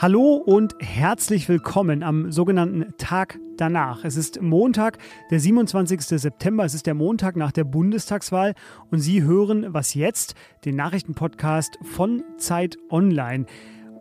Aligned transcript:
Hallo 0.00 0.34
und 0.34 0.76
herzlich 0.78 1.48
willkommen 1.48 2.04
am 2.04 2.30
sogenannten 2.30 2.94
Tag 2.98 3.40
danach. 3.56 4.04
Es 4.04 4.16
ist 4.16 4.40
Montag, 4.40 4.98
der 5.32 5.40
27. 5.40 6.02
September. 6.02 6.64
Es 6.64 6.74
ist 6.74 6.86
der 6.86 6.94
Montag 6.94 7.34
nach 7.34 7.50
der 7.50 7.64
Bundestagswahl 7.64 8.54
und 8.92 9.00
Sie 9.00 9.24
hören 9.24 9.74
Was 9.74 9.94
jetzt, 9.94 10.36
den 10.64 10.76
Nachrichtenpodcast 10.76 11.80
von 11.82 12.22
Zeit 12.36 12.76
Online. 12.90 13.46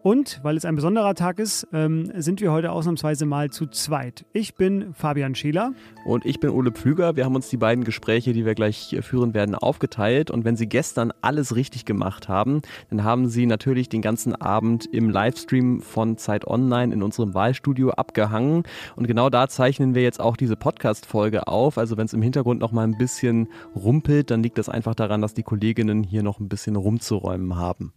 Und 0.04 0.40
weil 0.44 0.58
es 0.58 0.66
ein 0.66 0.76
besonderer 0.76 1.16
Tag 1.16 1.40
ist, 1.40 1.68
ähm, 1.74 2.12
sind 2.16 2.42
wir 2.42 2.52
heute 2.52 2.72
ausnahmsweise 2.72 3.26
mal 3.26 3.50
zu 3.50 3.68
zweit. 3.68 4.26
Ich 4.34 4.56
bin 4.56 4.94
Fabian 4.94 5.36
Scheler. 5.36 5.74
Und 6.06 6.26
ich 6.26 6.40
bin 6.40 6.52
Ole 6.52 6.72
Pflüger. 6.72 7.16
Wir 7.16 7.26
haben 7.26 7.36
uns 7.36 7.50
die 7.50 7.58
beiden 7.58 7.84
Gespräche, 7.84 8.34
die 8.34 8.46
wir 8.46 8.56
gleich 8.56 8.96
führen 9.02 9.34
werden, 9.34 9.56
aufgeteilt. 9.56 10.32
Und 10.32 10.46
wenn 10.46 10.56
Sie 10.56 10.68
gestern 10.68 11.12
alles 11.22 11.56
richtig 11.56 11.86
gemacht 11.86 12.30
haben, 12.30 12.62
dann 12.90 13.04
haben 13.04 13.28
Sie 13.28 13.46
natürlich 13.46 13.90
den 13.90 14.02
ganzen 14.02 14.36
Abend 14.36 14.86
im 14.86 15.10
Livestream 15.10 15.82
von 15.82 16.18
Zeit 16.18 16.46
Online 16.46 16.94
in 16.94 17.04
unserem 17.04 17.34
Wahlstudio 17.34 17.92
abgehangen. 17.92 18.64
Und 18.96 19.08
genau 19.08 19.30
da 19.30 19.48
zeichnen 19.48 19.96
wir 19.96 20.04
jetzt 20.04 20.20
auch 20.20 20.38
diese 20.38 20.56
Podcast-Folge 20.56 21.48
auf. 21.48 21.78
Also 21.78 21.98
wenn 21.98 22.06
es 22.06 22.14
im 22.14 22.22
Hintergrund 22.22 22.62
noch 22.62 22.72
mal 22.72 22.84
ein 22.84 22.98
bisschen 22.98 23.48
rumpelt, 23.76 24.32
dann 24.32 24.44
liegt 24.44 24.58
das 24.58 24.70
einfach 24.70 24.96
daran, 24.96 25.22
dass 25.22 25.34
die 25.34 25.44
Kolleginnen 25.44 26.04
hier 26.04 26.24
noch 26.24 26.40
ein 26.40 26.50
bisschen 26.50 26.76
rumzuräumen 26.76 27.56
haben. 27.56 27.94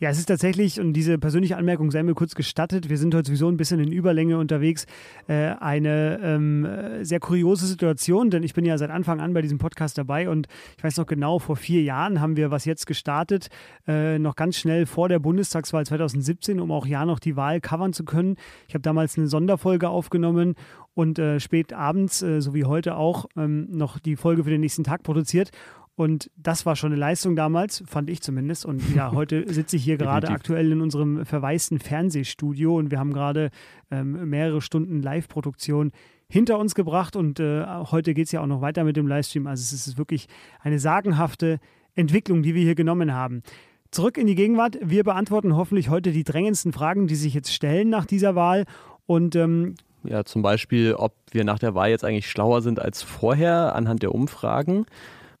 Ja, 0.00 0.10
es 0.10 0.18
ist 0.18 0.26
tatsächlich, 0.26 0.80
und 0.80 0.92
diese 0.92 1.18
persönliche 1.18 1.56
Anmerkung 1.56 1.90
sei 1.90 2.02
mir 2.02 2.14
kurz 2.14 2.34
gestattet, 2.34 2.88
wir 2.88 2.98
sind 2.98 3.14
heute 3.14 3.28
sowieso 3.28 3.48
ein 3.48 3.56
bisschen 3.56 3.80
in 3.80 3.92
Überlänge 3.92 4.38
unterwegs, 4.38 4.86
äh, 5.28 5.54
eine 5.60 6.20
ähm, 6.22 6.68
sehr 7.02 7.20
kuriose 7.20 7.66
Situation, 7.66 8.30
denn 8.30 8.42
ich 8.42 8.54
bin 8.54 8.64
ja 8.64 8.78
seit 8.78 8.90
Anfang 8.90 9.20
an 9.20 9.32
bei 9.34 9.42
diesem 9.42 9.58
Podcast 9.58 9.98
dabei 9.98 10.28
und 10.28 10.46
ich 10.76 10.84
weiß 10.84 10.96
noch 10.98 11.06
genau, 11.06 11.38
vor 11.38 11.56
vier 11.56 11.82
Jahren 11.82 12.20
haben 12.20 12.36
wir 12.36 12.50
was 12.50 12.64
jetzt 12.64 12.86
gestartet, 12.86 13.48
äh, 13.86 14.18
noch 14.18 14.36
ganz 14.36 14.56
schnell 14.56 14.86
vor 14.86 15.08
der 15.08 15.18
Bundestagswahl 15.18 15.86
2017, 15.86 16.60
um 16.60 16.70
auch 16.70 16.86
ja 16.86 17.04
noch 17.04 17.18
die 17.18 17.36
Wahl 17.36 17.60
covern 17.60 17.92
zu 17.92 18.04
können. 18.04 18.36
Ich 18.68 18.74
habe 18.74 18.82
damals 18.82 19.16
eine 19.16 19.28
Sonderfolge 19.28 19.88
aufgenommen 19.88 20.54
und 20.94 21.18
äh, 21.18 21.40
spät 21.40 21.72
abends, 21.72 22.22
äh, 22.22 22.40
so 22.40 22.54
wie 22.54 22.64
heute 22.64 22.96
auch, 22.96 23.26
ähm, 23.36 23.68
noch 23.70 23.98
die 23.98 24.16
Folge 24.16 24.44
für 24.44 24.50
den 24.50 24.62
nächsten 24.62 24.82
Tag 24.82 25.02
produziert. 25.02 25.50
Und 25.96 26.30
das 26.36 26.66
war 26.66 26.76
schon 26.76 26.92
eine 26.92 27.00
Leistung 27.00 27.36
damals, 27.36 27.82
fand 27.86 28.10
ich 28.10 28.20
zumindest. 28.20 28.66
Und 28.66 28.94
ja, 28.94 29.12
heute 29.12 29.50
sitze 29.52 29.76
ich 29.76 29.84
hier 29.84 29.96
gerade 29.96 30.28
aktuell 30.28 30.70
in 30.70 30.82
unserem 30.82 31.24
verwaisten 31.24 31.78
Fernsehstudio 31.78 32.76
und 32.76 32.90
wir 32.90 32.98
haben 32.98 33.14
gerade 33.14 33.50
ähm, 33.90 34.28
mehrere 34.28 34.60
Stunden 34.60 35.00
Live-Produktion 35.00 35.92
hinter 36.28 36.58
uns 36.58 36.74
gebracht. 36.74 37.16
Und 37.16 37.40
äh, 37.40 37.64
heute 37.66 38.12
geht 38.12 38.26
es 38.26 38.32
ja 38.32 38.42
auch 38.42 38.46
noch 38.46 38.60
weiter 38.60 38.84
mit 38.84 38.96
dem 38.96 39.06
Livestream. 39.06 39.46
Also 39.46 39.62
es 39.62 39.86
ist 39.86 39.96
wirklich 39.96 40.26
eine 40.60 40.78
sagenhafte 40.78 41.58
Entwicklung, 41.94 42.42
die 42.42 42.54
wir 42.54 42.62
hier 42.62 42.74
genommen 42.74 43.14
haben. 43.14 43.42
Zurück 43.90 44.18
in 44.18 44.26
die 44.26 44.34
Gegenwart. 44.34 44.78
Wir 44.82 45.02
beantworten 45.02 45.56
hoffentlich 45.56 45.88
heute 45.88 46.12
die 46.12 46.24
drängendsten 46.24 46.74
Fragen, 46.74 47.06
die 47.06 47.14
sich 47.14 47.32
jetzt 47.32 47.54
stellen 47.54 47.88
nach 47.88 48.04
dieser 48.04 48.34
Wahl. 48.34 48.64
Und 49.06 49.34
ähm, 49.34 49.76
ja, 50.04 50.24
zum 50.24 50.42
Beispiel, 50.42 50.94
ob 50.94 51.14
wir 51.30 51.44
nach 51.44 51.58
der 51.58 51.74
Wahl 51.74 51.88
jetzt 51.88 52.04
eigentlich 52.04 52.30
schlauer 52.30 52.60
sind 52.60 52.80
als 52.80 53.02
vorher 53.02 53.74
anhand 53.74 54.02
der 54.02 54.14
Umfragen. 54.14 54.84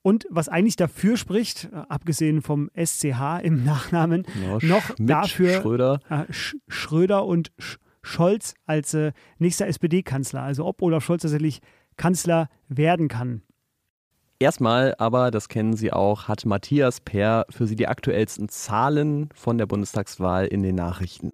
Und 0.06 0.24
was 0.30 0.48
eigentlich 0.48 0.76
dafür 0.76 1.16
spricht, 1.16 1.68
äh, 1.72 1.78
abgesehen 1.88 2.40
vom 2.40 2.70
SCH 2.76 3.40
im 3.42 3.64
Nachnamen, 3.64 4.24
ja, 4.40 4.58
noch 4.62 4.84
Schmidt, 4.94 5.10
dafür 5.10 5.60
Schröder. 5.60 5.98
Äh, 6.08 6.32
Sch 6.32 6.54
Schröder 6.68 7.24
und 7.26 7.50
Sch 7.58 7.78
Scholz 8.02 8.54
als 8.66 8.94
äh, 8.94 9.10
nächster 9.38 9.66
SPD-Kanzler. 9.66 10.42
Also 10.42 10.64
ob 10.64 10.80
Olaf 10.80 11.04
Scholz 11.04 11.22
tatsächlich 11.22 11.58
Kanzler 11.96 12.48
werden 12.68 13.08
kann. 13.08 13.42
Erstmal 14.38 14.94
aber, 14.98 15.32
das 15.32 15.48
kennen 15.48 15.74
Sie 15.74 15.92
auch, 15.92 16.28
hat 16.28 16.46
Matthias 16.46 17.00
Peer 17.00 17.44
für 17.50 17.66
Sie 17.66 17.74
die 17.74 17.88
aktuellsten 17.88 18.48
Zahlen 18.48 19.28
von 19.34 19.58
der 19.58 19.66
Bundestagswahl 19.66 20.46
in 20.46 20.62
den 20.62 20.76
Nachrichten. 20.76 21.32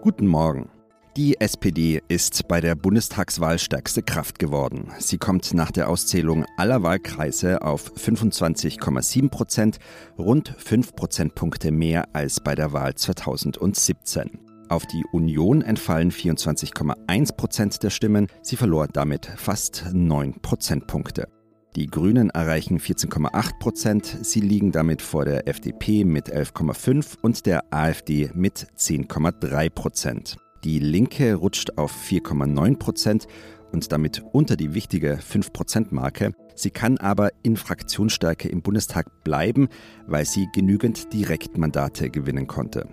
Guten 0.00 0.28
Morgen. 0.28 0.70
Die 1.16 1.40
SPD 1.40 2.02
ist 2.08 2.48
bei 2.48 2.60
der 2.60 2.74
Bundestagswahl 2.74 3.60
stärkste 3.60 4.02
Kraft 4.02 4.40
geworden. 4.40 4.88
Sie 4.98 5.16
kommt 5.16 5.54
nach 5.54 5.70
der 5.70 5.88
Auszählung 5.88 6.44
aller 6.56 6.82
Wahlkreise 6.82 7.62
auf 7.62 7.92
25,7 7.92 9.28
Prozent, 9.30 9.78
rund 10.18 10.52
5 10.58 10.96
Prozentpunkte 10.96 11.70
mehr 11.70 12.12
als 12.16 12.40
bei 12.40 12.56
der 12.56 12.72
Wahl 12.72 12.96
2017. 12.96 14.40
Auf 14.68 14.86
die 14.86 15.04
Union 15.12 15.62
entfallen 15.62 16.10
24,1 16.10 17.36
Prozent 17.36 17.80
der 17.84 17.90
Stimmen. 17.90 18.26
Sie 18.42 18.56
verlor 18.56 18.88
damit 18.88 19.26
fast 19.36 19.84
9 19.92 20.40
Prozentpunkte. 20.42 21.28
Die 21.76 21.86
Grünen 21.86 22.30
erreichen 22.30 22.80
14,8 22.80 23.60
Prozent. 23.60 24.18
Sie 24.22 24.40
liegen 24.40 24.72
damit 24.72 25.00
vor 25.00 25.24
der 25.24 25.46
FDP 25.46 26.04
mit 26.04 26.34
11,5 26.34 27.18
und 27.22 27.46
der 27.46 27.72
AfD 27.72 28.32
mit 28.34 28.66
10,3 28.76 29.70
Prozent. 29.70 30.38
Die 30.64 30.78
Linke 30.78 31.34
rutscht 31.34 31.76
auf 31.76 31.92
4,9 31.92 32.78
Prozent 32.78 33.26
und 33.70 33.92
damit 33.92 34.24
unter 34.32 34.56
die 34.56 34.72
wichtige 34.72 35.16
5-Prozent-Marke. 35.16 36.32
Sie 36.54 36.70
kann 36.70 36.96
aber 36.96 37.30
in 37.42 37.58
Fraktionsstärke 37.58 38.48
im 38.48 38.62
Bundestag 38.62 39.24
bleiben, 39.24 39.68
weil 40.06 40.24
sie 40.24 40.48
genügend 40.54 41.12
Direktmandate 41.12 42.08
gewinnen 42.08 42.46
konnte. 42.46 42.88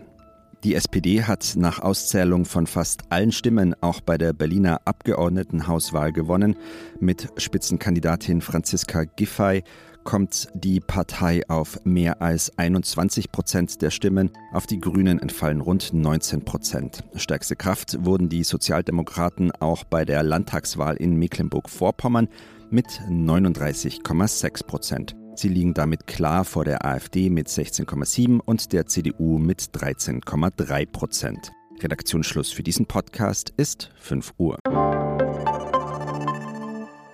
Die 0.66 0.76
SPD 0.76 1.24
hat 1.24 1.54
nach 1.56 1.80
Auszählung 1.80 2.46
von 2.46 2.68
fast 2.68 3.04
allen 3.10 3.32
Stimmen 3.32 3.74
auch 3.82 4.02
bei 4.02 4.18
der 4.18 4.34
Berliner 4.34 4.82
Abgeordnetenhauswahl 4.86 6.12
gewonnen. 6.12 6.56
Mit 7.00 7.30
Spitzenkandidatin 7.38 8.42
Franziska 8.42 9.06
Giffey 9.06 9.64
kommt 10.04 10.50
die 10.54 10.80
Partei 10.80 11.42
auf 11.48 11.80
mehr 11.84 12.22
als 12.22 12.58
21 12.58 13.32
Prozent 13.32 13.82
der 13.82 13.92
Stimmen. 13.92 14.32
Auf 14.52 14.68
die 14.68 14.80
Grünen 14.80 15.20
entfallen 15.20 15.62
rund 15.62 15.94
19 15.94 16.46
Prozent. 16.46 17.04
Stärkste 17.16 17.56
Kraft 17.56 17.98
wurden 18.06 18.30
die 18.30 18.44
Sozialdemokraten 18.44 19.52
auch 19.52 19.84
bei 19.84 20.06
der 20.06 20.24
Landtagswahl 20.24 20.96
in 20.96 21.16
Mecklenburg-Vorpommern 21.16 22.28
mit 22.70 22.88
39,6 23.10 24.66
Prozent. 24.66 25.16
Sie 25.36 25.48
liegen 25.48 25.74
damit 25.74 26.08
klar 26.08 26.46
vor 26.46 26.66
der 26.66 26.86
AfD 26.86 27.30
mit 27.30 27.48
16,7 27.48 28.40
und 28.40 28.74
der 28.74 28.88
CDU 28.88 29.38
mit 29.38 29.62
13,3 29.62 30.86
Prozent. 30.92 31.52
Redaktionsschluss 31.82 32.52
für 32.52 32.64
diesen 32.64 32.86
Podcast 32.86 33.54
ist 33.58 33.92
5 34.00 34.34
Uhr. 34.38 34.58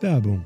Werbung 0.02 0.46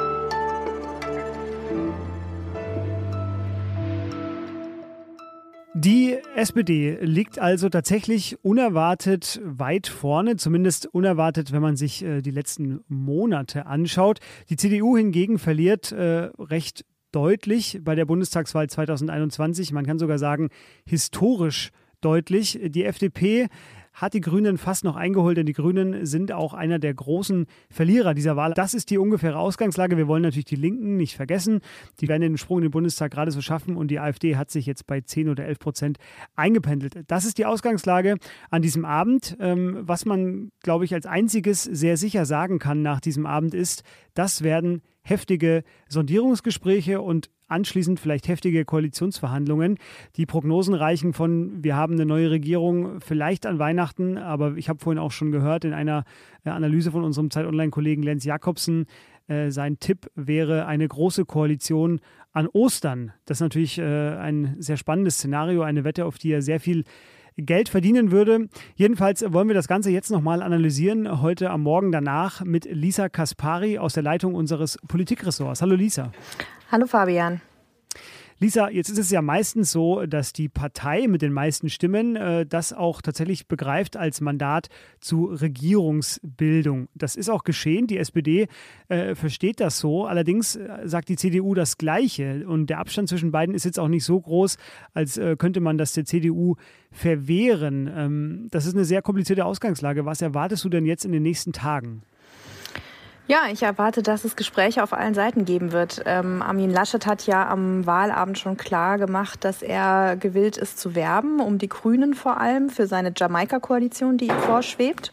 Die 5.83 6.15
SPD 6.35 6.99
liegt 7.01 7.39
also 7.39 7.67
tatsächlich 7.67 8.37
unerwartet 8.45 9.41
weit 9.43 9.87
vorne, 9.87 10.35
zumindest 10.35 10.85
unerwartet, 10.85 11.51
wenn 11.51 11.61
man 11.63 11.75
sich 11.75 12.03
äh, 12.03 12.21
die 12.21 12.29
letzten 12.29 12.81
Monate 12.87 13.65
anschaut. 13.65 14.19
Die 14.51 14.57
CDU 14.57 14.95
hingegen 14.95 15.39
verliert 15.39 15.91
äh, 15.91 16.29
recht 16.37 16.85
deutlich 17.11 17.79
bei 17.81 17.95
der 17.95 18.05
Bundestagswahl 18.05 18.69
2021. 18.69 19.71
Man 19.71 19.83
kann 19.83 19.97
sogar 19.97 20.19
sagen, 20.19 20.49
historisch 20.85 21.71
deutlich. 21.99 22.59
Die 22.63 22.85
FDP 22.85 23.47
hat 23.93 24.13
die 24.13 24.21
Grünen 24.21 24.57
fast 24.57 24.83
noch 24.83 24.95
eingeholt, 24.95 25.37
denn 25.37 25.45
die 25.45 25.53
Grünen 25.53 26.05
sind 26.05 26.31
auch 26.31 26.53
einer 26.53 26.79
der 26.79 26.93
großen 26.93 27.45
Verlierer 27.69 28.13
dieser 28.13 28.35
Wahl. 28.35 28.53
Das 28.53 28.73
ist 28.73 28.89
die 28.89 28.97
ungefähre 28.97 29.37
Ausgangslage. 29.37 29.97
Wir 29.97 30.07
wollen 30.07 30.23
natürlich 30.23 30.45
die 30.45 30.55
Linken 30.55 30.97
nicht 30.97 31.15
vergessen. 31.15 31.59
Die 31.99 32.07
werden 32.07 32.21
den 32.21 32.37
Sprung 32.37 32.59
in 32.59 32.63
den 32.63 32.71
Bundestag 32.71 33.11
gerade 33.11 33.31
so 33.31 33.41
schaffen 33.41 33.75
und 33.75 33.89
die 33.89 33.99
AfD 33.99 34.35
hat 34.35 34.51
sich 34.51 34.65
jetzt 34.65 34.87
bei 34.87 35.01
10 35.01 35.29
oder 35.29 35.45
11 35.45 35.59
Prozent 35.59 35.97
eingependelt. 36.35 37.03
Das 37.07 37.25
ist 37.25 37.37
die 37.37 37.45
Ausgangslage 37.45 38.17
an 38.49 38.61
diesem 38.61 38.85
Abend. 38.85 39.35
Ähm, 39.39 39.79
was 39.81 40.05
man, 40.05 40.51
glaube 40.61 40.85
ich, 40.85 40.93
als 40.93 41.05
einziges 41.05 41.63
sehr 41.63 41.97
sicher 41.97 42.25
sagen 42.25 42.59
kann 42.59 42.81
nach 42.81 43.01
diesem 43.01 43.25
Abend 43.25 43.53
ist, 43.53 43.83
das 44.13 44.43
werden 44.43 44.81
heftige 45.03 45.63
Sondierungsgespräche 45.87 47.01
und 47.01 47.29
anschließend 47.47 47.99
vielleicht 47.99 48.27
heftige 48.27 48.63
Koalitionsverhandlungen. 48.63 49.77
Die 50.15 50.25
Prognosen 50.25 50.73
reichen 50.73 51.13
von, 51.13 51.63
wir 51.63 51.75
haben 51.75 51.93
eine 51.95 52.05
neue 52.05 52.31
Regierung 52.31 53.01
vielleicht 53.01 53.45
an 53.45 53.59
Weihnachten, 53.59 54.17
aber 54.17 54.55
ich 54.55 54.69
habe 54.69 54.79
vorhin 54.79 54.99
auch 54.99 55.11
schon 55.11 55.31
gehört 55.31 55.65
in 55.65 55.73
einer 55.73 56.05
äh, 56.45 56.49
Analyse 56.49 56.91
von 56.91 57.03
unserem 57.03 57.29
Zeit 57.29 57.45
Online-Kollegen 57.45 58.03
Lenz 58.03 58.23
Jakobsen, 58.23 58.85
äh, 59.27 59.51
sein 59.51 59.79
Tipp 59.79 60.09
wäre 60.15 60.65
eine 60.65 60.87
große 60.87 61.25
Koalition 61.25 61.99
an 62.31 62.47
Ostern. 62.47 63.11
Das 63.25 63.37
ist 63.37 63.41
natürlich 63.41 63.77
äh, 63.77 63.83
ein 63.83 64.55
sehr 64.59 64.77
spannendes 64.77 65.15
Szenario, 65.15 65.63
eine 65.63 65.83
Wette, 65.83 66.05
auf 66.05 66.17
die 66.17 66.31
er 66.31 66.41
sehr 66.41 66.59
viel 66.59 66.85
Geld 67.37 67.69
verdienen 67.69 68.11
würde. 68.11 68.49
Jedenfalls 68.75 69.23
wollen 69.33 69.47
wir 69.47 69.55
das 69.55 69.67
Ganze 69.67 69.89
jetzt 69.89 70.11
nochmal 70.11 70.41
analysieren, 70.41 71.21
heute 71.21 71.49
am 71.49 71.61
Morgen 71.61 71.91
danach 71.91 72.43
mit 72.43 72.65
Lisa 72.65 73.09
Kaspari 73.09 73.77
aus 73.77 73.93
der 73.93 74.03
Leitung 74.03 74.35
unseres 74.35 74.77
Politikressorts. 74.87 75.61
Hallo 75.61 75.75
Lisa. 75.75 76.11
Hallo 76.71 76.85
Fabian. 76.85 77.41
Lisa, 78.41 78.71
jetzt 78.71 78.89
ist 78.89 78.97
es 78.97 79.11
ja 79.11 79.21
meistens 79.21 79.71
so, 79.71 80.07
dass 80.07 80.33
die 80.33 80.49
Partei 80.49 81.05
mit 81.07 81.21
den 81.21 81.31
meisten 81.31 81.69
Stimmen 81.69 82.15
äh, 82.15 82.43
das 82.43 82.73
auch 82.73 83.03
tatsächlich 83.03 83.47
begreift 83.47 83.97
als 83.97 84.19
Mandat 84.19 84.69
zu 84.99 85.25
Regierungsbildung. 85.25 86.87
Das 86.95 87.15
ist 87.15 87.29
auch 87.29 87.43
geschehen. 87.43 87.85
Die 87.85 87.99
SPD 87.99 88.47
äh, 88.87 89.13
versteht 89.13 89.59
das 89.59 89.77
so. 89.77 90.07
Allerdings 90.07 90.55
äh, 90.55 90.79
sagt 90.85 91.09
die 91.09 91.17
CDU 91.17 91.53
das 91.53 91.77
Gleiche. 91.77 92.47
Und 92.47 92.71
der 92.71 92.79
Abstand 92.79 93.09
zwischen 93.09 93.31
beiden 93.31 93.53
ist 93.53 93.63
jetzt 93.63 93.77
auch 93.77 93.87
nicht 93.87 94.05
so 94.05 94.19
groß, 94.19 94.57
als 94.95 95.19
äh, 95.19 95.35
könnte 95.37 95.59
man 95.59 95.77
das 95.77 95.93
der 95.93 96.05
CDU 96.05 96.55
verwehren. 96.89 97.91
Ähm, 97.95 98.47
das 98.49 98.65
ist 98.65 98.73
eine 98.73 98.85
sehr 98.85 99.03
komplizierte 99.03 99.45
Ausgangslage. 99.45 100.05
Was 100.05 100.19
erwartest 100.19 100.65
du 100.65 100.69
denn 100.69 100.87
jetzt 100.87 101.05
in 101.05 101.11
den 101.11 101.21
nächsten 101.21 101.53
Tagen? 101.53 102.01
Ja, 103.27 103.43
ich 103.51 103.63
erwarte, 103.63 104.01
dass 104.03 104.25
es 104.25 104.35
Gespräche 104.35 104.83
auf 104.83 104.93
allen 104.93 105.13
Seiten 105.13 105.45
geben 105.45 105.71
wird. 105.71 106.01
Ähm, 106.05 106.41
Armin 106.41 106.71
Laschet 106.71 107.05
hat 107.05 107.25
ja 107.27 107.47
am 107.47 107.85
Wahlabend 107.85 108.37
schon 108.37 108.57
klar 108.57 108.97
gemacht, 108.97 109.45
dass 109.45 109.61
er 109.61 110.17
gewillt 110.17 110.57
ist 110.57 110.79
zu 110.79 110.95
werben, 110.95 111.39
um 111.39 111.57
die 111.57 111.69
Grünen 111.69 112.13
vor 112.13 112.41
allem, 112.41 112.69
für 112.69 112.87
seine 112.87 113.13
Jamaika-Koalition, 113.15 114.17
die 114.17 114.27
ihm 114.27 114.39
vorschwebt. 114.39 115.11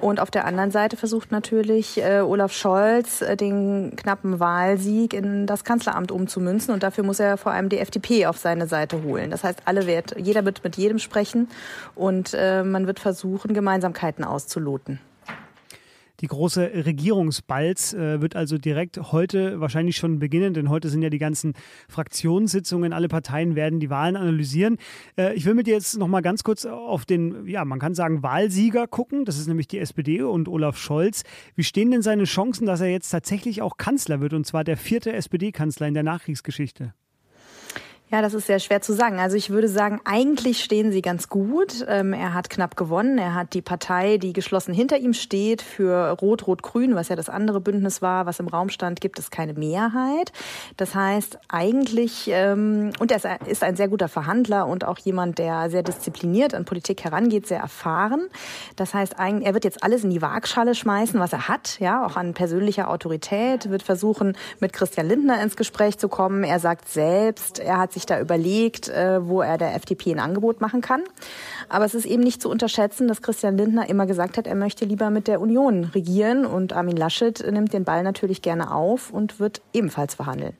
Und 0.00 0.20
auf 0.20 0.30
der 0.30 0.44
anderen 0.44 0.70
Seite 0.70 0.96
versucht 0.96 1.32
natürlich 1.32 2.00
äh, 2.02 2.20
Olaf 2.20 2.52
Scholz 2.52 3.22
äh, 3.22 3.36
den 3.36 3.96
knappen 3.96 4.38
Wahlsieg 4.38 5.12
in 5.12 5.46
das 5.46 5.64
Kanzleramt 5.64 6.12
umzumünzen. 6.12 6.72
Und 6.72 6.82
dafür 6.82 7.04
muss 7.04 7.18
er 7.18 7.36
vor 7.36 7.52
allem 7.52 7.68
die 7.68 7.78
FDP 7.78 8.26
auf 8.26 8.36
seine 8.36 8.66
Seite 8.66 9.02
holen. 9.02 9.30
Das 9.30 9.42
heißt, 9.42 9.62
alle 9.64 9.86
wird, 9.86 10.14
jeder 10.18 10.44
wird 10.44 10.62
mit 10.62 10.76
jedem 10.76 10.98
sprechen 10.98 11.48
und 11.94 12.34
äh, 12.34 12.62
man 12.62 12.86
wird 12.86 13.00
versuchen, 13.00 13.54
Gemeinsamkeiten 13.54 14.24
auszuloten. 14.24 15.00
Die 16.20 16.26
große 16.26 16.84
Regierungsbalz 16.84 17.92
äh, 17.92 18.20
wird 18.20 18.34
also 18.34 18.58
direkt 18.58 19.12
heute 19.12 19.60
wahrscheinlich 19.60 19.96
schon 19.96 20.18
beginnen, 20.18 20.52
denn 20.52 20.68
heute 20.68 20.88
sind 20.88 21.02
ja 21.02 21.10
die 21.10 21.18
ganzen 21.18 21.54
Fraktionssitzungen. 21.88 22.92
Alle 22.92 23.06
Parteien 23.06 23.54
werden 23.54 23.78
die 23.78 23.88
Wahlen 23.88 24.16
analysieren. 24.16 24.78
Äh, 25.16 25.34
ich 25.34 25.44
will 25.44 25.54
mit 25.54 25.68
dir 25.68 25.74
jetzt 25.74 25.96
noch 25.96 26.08
mal 26.08 26.20
ganz 26.20 26.42
kurz 26.42 26.66
auf 26.66 27.04
den, 27.04 27.46
ja, 27.46 27.64
man 27.64 27.78
kann 27.78 27.94
sagen, 27.94 28.22
Wahlsieger 28.24 28.88
gucken. 28.88 29.24
Das 29.24 29.38
ist 29.38 29.46
nämlich 29.46 29.68
die 29.68 29.78
SPD 29.78 30.22
und 30.22 30.48
Olaf 30.48 30.76
Scholz. 30.76 31.22
Wie 31.54 31.64
stehen 31.64 31.92
denn 31.92 32.02
seine 32.02 32.24
Chancen, 32.24 32.66
dass 32.66 32.80
er 32.80 32.88
jetzt 32.88 33.10
tatsächlich 33.10 33.62
auch 33.62 33.76
Kanzler 33.76 34.20
wird 34.20 34.34
und 34.34 34.44
zwar 34.44 34.64
der 34.64 34.76
vierte 34.76 35.12
SPD-Kanzler 35.12 35.86
in 35.86 35.94
der 35.94 36.02
Nachkriegsgeschichte? 36.02 36.94
Ja, 38.10 38.22
das 38.22 38.32
ist 38.32 38.46
sehr 38.46 38.58
schwer 38.58 38.80
zu 38.80 38.94
sagen. 38.94 39.20
Also 39.20 39.36
ich 39.36 39.50
würde 39.50 39.68
sagen, 39.68 40.00
eigentlich 40.06 40.64
stehen 40.64 40.92
sie 40.92 41.02
ganz 41.02 41.28
gut. 41.28 41.84
Ähm, 41.86 42.14
er 42.14 42.32
hat 42.32 42.48
knapp 42.48 42.74
gewonnen. 42.74 43.18
Er 43.18 43.34
hat 43.34 43.52
die 43.52 43.60
Partei, 43.60 44.16
die 44.16 44.32
geschlossen 44.32 44.72
hinter 44.72 44.96
ihm 44.96 45.12
steht, 45.12 45.60
für 45.60 46.12
Rot-Rot-Grün, 46.12 46.94
was 46.94 47.10
ja 47.10 47.16
das 47.16 47.28
andere 47.28 47.60
Bündnis 47.60 48.00
war, 48.00 48.24
was 48.24 48.40
im 48.40 48.48
Raum 48.48 48.70
stand, 48.70 49.02
gibt 49.02 49.18
es 49.18 49.30
keine 49.30 49.52
Mehrheit. 49.52 50.32
Das 50.78 50.94
heißt, 50.94 51.38
eigentlich, 51.48 52.30
ähm, 52.32 52.92
und 52.98 53.12
er 53.12 53.46
ist 53.46 53.62
ein 53.62 53.76
sehr 53.76 53.88
guter 53.88 54.08
Verhandler 54.08 54.66
und 54.66 54.86
auch 54.86 54.96
jemand, 54.96 55.38
der 55.38 55.68
sehr 55.68 55.82
diszipliniert 55.82 56.54
an 56.54 56.64
Politik 56.64 57.04
herangeht, 57.04 57.46
sehr 57.46 57.60
erfahren. 57.60 58.28
Das 58.76 58.94
heißt, 58.94 59.16
er 59.18 59.52
wird 59.52 59.64
jetzt 59.64 59.84
alles 59.84 60.02
in 60.02 60.08
die 60.08 60.22
Waagschale 60.22 60.74
schmeißen, 60.74 61.20
was 61.20 61.34
er 61.34 61.48
hat, 61.48 61.78
ja, 61.78 62.06
auch 62.06 62.16
an 62.16 62.32
persönlicher 62.32 62.88
Autorität, 62.88 63.68
wird 63.68 63.82
versuchen, 63.82 64.34
mit 64.60 64.72
Christian 64.72 65.06
Lindner 65.08 65.42
ins 65.42 65.56
Gespräch 65.56 65.98
zu 65.98 66.08
kommen. 66.08 66.42
Er 66.42 66.58
sagt 66.58 66.88
selbst, 66.88 67.58
er 67.58 67.76
hat 67.76 67.92
sich 67.92 67.97
da 68.06 68.20
überlegt, 68.20 68.88
äh, 68.88 69.26
wo 69.26 69.42
er 69.42 69.58
der 69.58 69.74
FDP 69.74 70.12
ein 70.12 70.20
Angebot 70.20 70.60
machen 70.60 70.80
kann. 70.80 71.02
Aber 71.68 71.84
es 71.84 71.94
ist 71.94 72.06
eben 72.06 72.22
nicht 72.22 72.42
zu 72.42 72.50
unterschätzen, 72.50 73.08
dass 73.08 73.22
Christian 73.22 73.56
Lindner 73.56 73.88
immer 73.88 74.06
gesagt 74.06 74.38
hat, 74.38 74.46
er 74.46 74.54
möchte 74.54 74.84
lieber 74.84 75.10
mit 75.10 75.28
der 75.28 75.40
Union 75.40 75.84
regieren 75.84 76.46
und 76.46 76.72
Armin 76.72 76.96
Laschet 76.96 77.44
nimmt 77.50 77.72
den 77.72 77.84
Ball 77.84 78.02
natürlich 78.02 78.42
gerne 78.42 78.74
auf 78.74 79.10
und 79.10 79.40
wird 79.40 79.62
ebenfalls 79.72 80.14
verhandeln. 80.14 80.56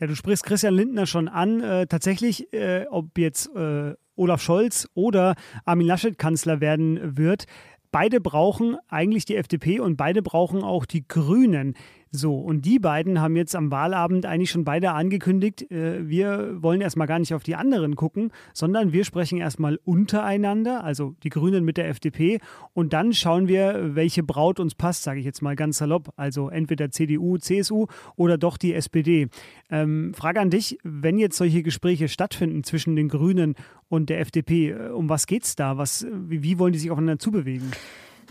Ja, 0.00 0.06
du 0.06 0.16
sprichst 0.16 0.44
Christian 0.44 0.74
Lindner 0.74 1.06
schon 1.06 1.28
an. 1.28 1.60
Äh, 1.60 1.86
tatsächlich, 1.86 2.52
äh, 2.52 2.86
ob 2.90 3.16
jetzt 3.18 3.54
äh, 3.54 3.94
Olaf 4.16 4.42
Scholz 4.42 4.88
oder 4.94 5.34
Armin 5.64 5.86
Laschet 5.86 6.18
Kanzler 6.18 6.60
werden 6.60 7.16
wird, 7.16 7.46
beide 7.92 8.20
brauchen 8.20 8.76
eigentlich 8.88 9.24
die 9.24 9.36
FDP 9.36 9.78
und 9.78 9.96
beide 9.96 10.22
brauchen 10.22 10.62
auch 10.62 10.86
die 10.86 11.06
Grünen. 11.06 11.74
So, 12.14 12.36
und 12.36 12.66
die 12.66 12.78
beiden 12.78 13.22
haben 13.22 13.36
jetzt 13.36 13.56
am 13.56 13.70
Wahlabend 13.70 14.26
eigentlich 14.26 14.50
schon 14.50 14.64
beide 14.64 14.92
angekündigt, 14.92 15.70
äh, 15.70 16.06
wir 16.06 16.62
wollen 16.62 16.82
erstmal 16.82 17.06
gar 17.06 17.18
nicht 17.18 17.32
auf 17.32 17.42
die 17.42 17.54
anderen 17.54 17.96
gucken, 17.96 18.32
sondern 18.52 18.92
wir 18.92 19.06
sprechen 19.06 19.38
erstmal 19.38 19.80
untereinander, 19.84 20.84
also 20.84 21.14
die 21.22 21.30
Grünen 21.30 21.64
mit 21.64 21.78
der 21.78 21.88
FDP, 21.88 22.38
und 22.74 22.92
dann 22.92 23.14
schauen 23.14 23.48
wir, 23.48 23.94
welche 23.94 24.22
Braut 24.22 24.60
uns 24.60 24.74
passt, 24.74 25.04
sage 25.04 25.20
ich 25.20 25.24
jetzt 25.24 25.40
mal 25.40 25.56
ganz 25.56 25.78
salopp. 25.78 26.12
Also 26.16 26.50
entweder 26.50 26.90
CDU, 26.90 27.38
CSU 27.38 27.86
oder 28.14 28.36
doch 28.36 28.58
die 28.58 28.74
SPD. 28.74 29.28
Ähm, 29.70 30.12
Frage 30.12 30.38
an 30.40 30.50
dich, 30.50 30.76
wenn 30.82 31.18
jetzt 31.18 31.38
solche 31.38 31.62
Gespräche 31.62 32.08
stattfinden 32.08 32.62
zwischen 32.62 32.94
den 32.94 33.08
Grünen 33.08 33.54
und 33.88 34.10
der 34.10 34.20
FDP, 34.20 34.72
äh, 34.72 34.88
um 34.90 35.08
was 35.08 35.26
geht's 35.26 35.56
da? 35.56 35.78
Was, 35.78 36.06
wie, 36.12 36.42
wie 36.42 36.58
wollen 36.58 36.74
die 36.74 36.78
sich 36.78 36.90
aufeinander 36.90 37.18
zubewegen? 37.18 37.70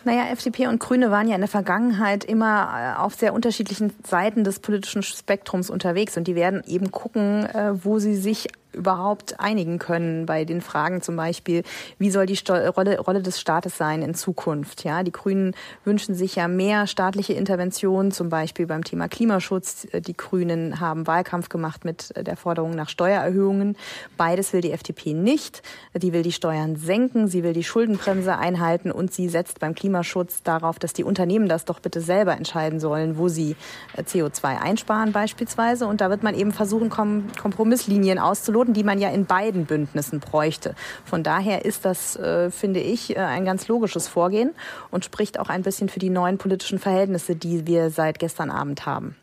Naja, 0.03 0.31
FDP 0.31 0.68
und 0.68 0.80
Grüne 0.80 1.12
waren 1.12 1.27
ja 1.27 1.36
in 1.36 1.42
der 1.42 1.48
Vergangenheit 1.48 2.24
immer 2.24 2.95
äh, 2.95 3.00
auf 3.00 3.13
sehr 3.13 3.33
unterschiedlichen 3.33 3.94
Seiten 4.06 4.44
des 4.44 4.59
politischen 4.59 5.03
Spektrums 5.03 5.69
unterwegs. 5.69 6.18
Und 6.18 6.27
die 6.27 6.36
werden 6.36 6.63
eben 6.65 6.92
gucken, 6.92 7.45
äh, 7.45 7.83
wo 7.83 8.00
sie 8.00 8.15
sich 8.15 8.48
überhaupt 8.74 9.40
einigen 9.40 9.80
können 9.80 10.26
bei 10.26 10.46
den 10.46 10.62
Fragen 10.62 11.02
zum 11.02 11.16
Beispiel, 11.16 11.64
wie 11.98 12.12
soll 12.12 12.26
die 12.26 12.40
Rolle, 12.50 13.00
Rolle 13.00 13.22
des 13.22 13.40
Staates 13.40 13.78
sein 13.78 14.02
in 14.02 14.14
Zukunft? 14.14 14.84
Ja, 14.84 15.04
die 15.04 15.12
Grünen 15.12 15.56
wünschen 15.84 16.16
sich 16.16 16.36
ja 16.36 16.48
mehr 16.48 16.88
staatliche 16.88 17.34
Interventionen, 17.34 18.12
zum 18.12 18.30
Beispiel 18.30 18.68
beim 18.68 18.84
Thema 18.84 19.08
Klimaschutz. 19.08 19.88
Die 19.94 20.16
Grünen 20.16 20.80
haben 20.80 21.08
Wahlkampf 21.08 21.50
gemacht 21.50 21.86
mit 21.86 22.14
der 22.16 22.38
Forderung 22.38 22.72
nach 22.72 22.90
Steuererhöhungen. 22.90 23.78
Beides 24.18 24.54
will 24.54 24.62
die 24.62 24.72
FDP 24.72 25.14
nicht. 25.14 25.62
Die 25.94 26.14
will 26.14 26.24
die 26.24 26.32
Steuern 26.32 26.76
senken, 26.76 27.28
sie 27.28 27.44
will 27.44 27.54
die 27.54 27.64
Schuldenbremse 27.64 28.38
einhalten 28.38 28.92
und 28.92 29.14
sie 29.14 29.30
setzt 29.30 29.60
beim 29.60 29.76
Klimaschutz 29.76 30.44
darauf, 30.44 30.80
dass 30.80 30.94
die 30.94 31.04
Unternehmen 31.04 31.48
das 31.48 31.66
doch 31.66 31.80
bitte 31.80 32.02
selber 32.02 32.36
entscheiden 32.36 32.80
sollen, 32.80 33.18
wo 33.18 33.28
sie 33.28 33.56
äh, 33.96 34.04
CO2 34.04 34.60
einsparen 34.60 35.12
beispielsweise. 35.12 35.88
Und 35.88 36.02
da 36.02 36.10
wird 36.10 36.24
man 36.24 36.36
eben 36.36 36.52
versuchen, 36.52 36.90
Kompromisslinien 36.90 38.20
auszuloten 38.20 38.61
Methoden, 38.62 38.74
die 38.74 38.84
man 38.84 39.00
ja 39.00 39.10
in 39.10 39.25
beiden 39.25 39.66
Bündnissen 39.66 40.19
bräuchte. 40.19 40.75
Von 41.04 41.24
daher 41.24 41.66
ist 41.66 41.86
das, 41.86 42.16
äh, 42.16 42.52
finde 42.52 42.80
ich, 42.80 43.16
äh, 43.16 43.19
ein 43.19 43.46
ganz 43.46 43.68
logisches 43.68 44.08
Vorgehen 44.08 44.51
und 44.91 45.03
spricht 45.03 45.39
auch 45.39 45.50
ein 45.50 45.63
bisschen 45.63 45.89
für 45.89 46.00
die 46.00 46.10
neuen 46.10 46.38
politischen 46.38 46.77
Verhältnisse, 46.80 47.36
die 47.36 47.65
wir 47.65 47.89
seit 47.89 48.20
gestern 48.20 48.51
Abend 48.51 48.86
haben. 48.86 49.15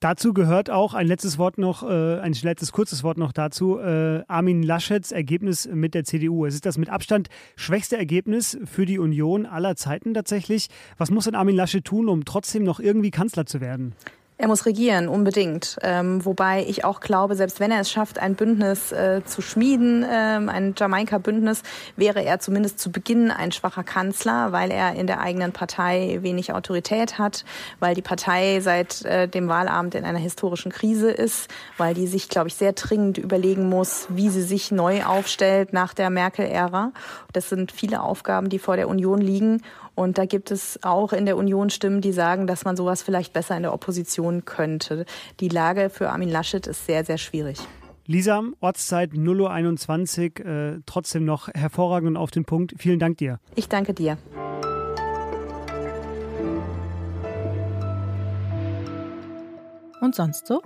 Dazu 0.00 0.32
gehört 0.32 0.70
auch 0.70 0.94
ein 0.94 1.08
letztes 1.08 1.38
Wort 1.38 1.58
noch, 1.58 1.82
äh, 1.82 2.20
ein 2.20 2.32
letztes 2.42 2.70
kurzes 2.70 3.02
Wort 3.02 3.18
noch 3.18 3.32
dazu. 3.32 3.78
Äh, 3.78 4.22
Armin 4.28 4.62
Laschets 4.62 5.10
Ergebnis 5.10 5.68
mit 5.72 5.94
der 5.94 6.04
CDU. 6.04 6.46
Es 6.46 6.54
ist 6.54 6.66
das 6.66 6.78
mit 6.78 6.88
Abstand 6.88 7.28
schwächste 7.56 7.96
Ergebnis 7.96 8.58
für 8.64 8.86
die 8.86 9.00
Union 9.00 9.44
aller 9.44 9.74
Zeiten 9.74 10.14
tatsächlich. 10.14 10.68
Was 10.98 11.10
muss 11.10 11.24
denn 11.24 11.34
Armin 11.34 11.56
Laschet 11.56 11.84
tun, 11.84 12.08
um 12.08 12.24
trotzdem 12.24 12.62
noch 12.62 12.78
irgendwie 12.78 13.10
Kanzler 13.10 13.46
zu 13.46 13.60
werden? 13.60 13.94
Er 14.40 14.46
muss 14.46 14.66
regieren, 14.66 15.08
unbedingt. 15.08 15.78
Ähm, 15.82 16.24
wobei 16.24 16.64
ich 16.64 16.84
auch 16.84 17.00
glaube, 17.00 17.34
selbst 17.34 17.58
wenn 17.58 17.72
er 17.72 17.80
es 17.80 17.90
schafft, 17.90 18.20
ein 18.20 18.36
Bündnis 18.36 18.92
äh, 18.92 19.20
zu 19.24 19.42
schmieden, 19.42 20.06
ähm, 20.08 20.48
ein 20.48 20.74
Jamaika-Bündnis, 20.78 21.62
wäre 21.96 22.24
er 22.24 22.38
zumindest 22.38 22.78
zu 22.78 22.92
Beginn 22.92 23.32
ein 23.32 23.50
schwacher 23.50 23.82
Kanzler, 23.82 24.52
weil 24.52 24.70
er 24.70 24.94
in 24.94 25.08
der 25.08 25.18
eigenen 25.18 25.50
Partei 25.50 26.20
wenig 26.22 26.52
Autorität 26.52 27.18
hat, 27.18 27.44
weil 27.80 27.96
die 27.96 28.02
Partei 28.02 28.60
seit 28.60 29.04
äh, 29.04 29.26
dem 29.26 29.48
Wahlabend 29.48 29.96
in 29.96 30.04
einer 30.04 30.20
historischen 30.20 30.70
Krise 30.70 31.10
ist, 31.10 31.50
weil 31.76 31.94
die 31.94 32.06
sich, 32.06 32.28
glaube 32.28 32.46
ich, 32.46 32.54
sehr 32.54 32.74
dringend 32.74 33.18
überlegen 33.18 33.68
muss, 33.68 34.06
wie 34.08 34.28
sie 34.28 34.42
sich 34.42 34.70
neu 34.70 35.02
aufstellt 35.04 35.72
nach 35.72 35.94
der 35.94 36.10
Merkel-Ära. 36.10 36.92
Das 37.32 37.48
sind 37.48 37.72
viele 37.72 38.02
Aufgaben, 38.02 38.50
die 38.50 38.60
vor 38.60 38.76
der 38.76 38.88
Union 38.88 39.20
liegen. 39.20 39.62
Und 39.98 40.16
da 40.16 40.26
gibt 40.26 40.52
es 40.52 40.78
auch 40.84 41.12
in 41.12 41.26
der 41.26 41.36
Union 41.36 41.70
Stimmen, 41.70 42.00
die 42.00 42.12
sagen, 42.12 42.46
dass 42.46 42.64
man 42.64 42.76
sowas 42.76 43.02
vielleicht 43.02 43.32
besser 43.32 43.56
in 43.56 43.64
der 43.64 43.72
Opposition 43.72 44.44
könnte. 44.44 45.06
Die 45.40 45.48
Lage 45.48 45.90
für 45.90 46.10
Armin 46.10 46.28
Laschet 46.28 46.68
ist 46.68 46.86
sehr, 46.86 47.04
sehr 47.04 47.18
schwierig. 47.18 47.58
Lisa, 48.06 48.44
Ortszeit 48.60 49.10
0.21 49.10 50.38
Uhr, 50.38 50.46
äh, 50.46 50.80
trotzdem 50.86 51.24
noch 51.24 51.48
hervorragend 51.48 52.10
und 52.10 52.16
auf 52.16 52.30
den 52.30 52.44
Punkt. 52.44 52.74
Vielen 52.78 53.00
Dank 53.00 53.18
dir. 53.18 53.40
Ich 53.56 53.68
danke 53.68 53.92
dir. 53.92 54.18
Und 60.00 60.14
sonst 60.14 60.46
so? 60.46 60.62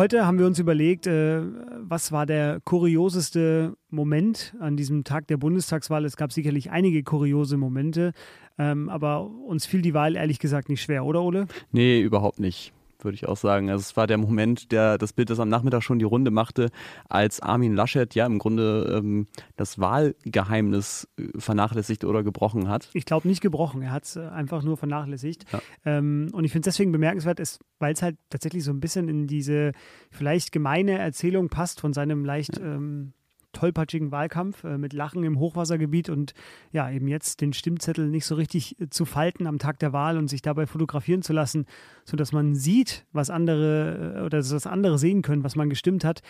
Heute 0.00 0.26
haben 0.26 0.38
wir 0.38 0.46
uns 0.46 0.58
überlegt, 0.58 1.06
äh, 1.06 1.42
was 1.76 2.10
war 2.10 2.24
der 2.24 2.60
kurioseste 2.64 3.76
Moment 3.90 4.56
an 4.58 4.74
diesem 4.74 5.04
Tag 5.04 5.26
der 5.26 5.36
Bundestagswahl? 5.36 6.06
Es 6.06 6.16
gab 6.16 6.32
sicherlich 6.32 6.70
einige 6.70 7.02
kuriose 7.02 7.58
Momente, 7.58 8.12
ähm, 8.58 8.88
aber 8.88 9.26
uns 9.26 9.66
fiel 9.66 9.82
die 9.82 9.92
Wahl 9.92 10.16
ehrlich 10.16 10.38
gesagt 10.38 10.70
nicht 10.70 10.80
schwer, 10.80 11.04
oder 11.04 11.22
Ole? 11.22 11.48
Nee, 11.70 12.00
überhaupt 12.00 12.40
nicht. 12.40 12.72
Würde 13.04 13.14
ich 13.14 13.26
auch 13.26 13.36
sagen. 13.36 13.70
Also 13.70 13.82
es 13.82 13.96
war 13.96 14.06
der 14.06 14.18
Moment, 14.18 14.72
der 14.72 14.98
das 14.98 15.12
Bild, 15.12 15.30
das 15.30 15.40
am 15.40 15.48
Nachmittag 15.48 15.82
schon 15.82 15.98
die 15.98 16.04
Runde 16.04 16.30
machte, 16.30 16.70
als 17.08 17.40
Armin 17.40 17.74
Laschet 17.74 18.14
ja 18.14 18.26
im 18.26 18.38
Grunde 18.38 18.98
ähm, 18.98 19.26
das 19.56 19.78
Wahlgeheimnis 19.78 21.08
äh, 21.18 21.38
vernachlässigt 21.38 22.04
oder 22.04 22.22
gebrochen 22.22 22.68
hat. 22.68 22.90
Ich 22.92 23.04
glaube 23.04 23.28
nicht 23.28 23.40
gebrochen, 23.40 23.82
er 23.82 23.92
hat 23.92 24.04
es 24.04 24.16
äh, 24.16 24.20
einfach 24.20 24.62
nur 24.62 24.76
vernachlässigt. 24.76 25.44
Ja. 25.52 25.60
Ähm, 25.84 26.28
und 26.32 26.44
ich 26.44 26.52
finde 26.52 26.68
es 26.68 26.74
deswegen 26.74 26.92
bemerkenswert, 26.92 27.40
weil 27.78 27.92
es 27.92 28.02
halt 28.02 28.16
tatsächlich 28.28 28.64
so 28.64 28.70
ein 28.70 28.80
bisschen 28.80 29.08
in 29.08 29.26
diese 29.26 29.72
vielleicht 30.10 30.52
gemeine 30.52 30.98
Erzählung 30.98 31.48
passt 31.48 31.80
von 31.80 31.92
seinem 31.92 32.24
leicht 32.24 32.58
ja. 32.58 32.64
ähm, 32.64 33.12
tollpatschigen 33.52 34.10
Wahlkampf 34.12 34.64
äh, 34.64 34.78
mit 34.78 34.92
Lachen 34.92 35.24
im 35.24 35.38
Hochwassergebiet 35.38 36.08
und 36.08 36.34
ja, 36.72 36.90
eben 36.90 37.08
jetzt 37.08 37.40
den 37.40 37.52
Stimmzettel 37.52 38.08
nicht 38.08 38.26
so 38.26 38.34
richtig 38.34 38.80
äh, 38.80 38.88
zu 38.90 39.04
falten 39.04 39.46
am 39.46 39.58
Tag 39.58 39.78
der 39.78 39.92
Wahl 39.92 40.18
und 40.18 40.28
sich 40.28 40.42
dabei 40.42 40.66
fotografieren 40.66 41.22
zu 41.22 41.32
lassen, 41.32 41.66
sodass 42.04 42.32
man 42.32 42.54
sieht, 42.54 43.06
was 43.12 43.30
andere 43.30 44.16
äh, 44.16 44.20
oder 44.22 44.38
dass 44.38 44.66
andere 44.66 44.98
sehen 44.98 45.22
können, 45.22 45.44
was 45.44 45.56
man 45.56 45.70
gestimmt 45.70 46.04
hat. 46.04 46.22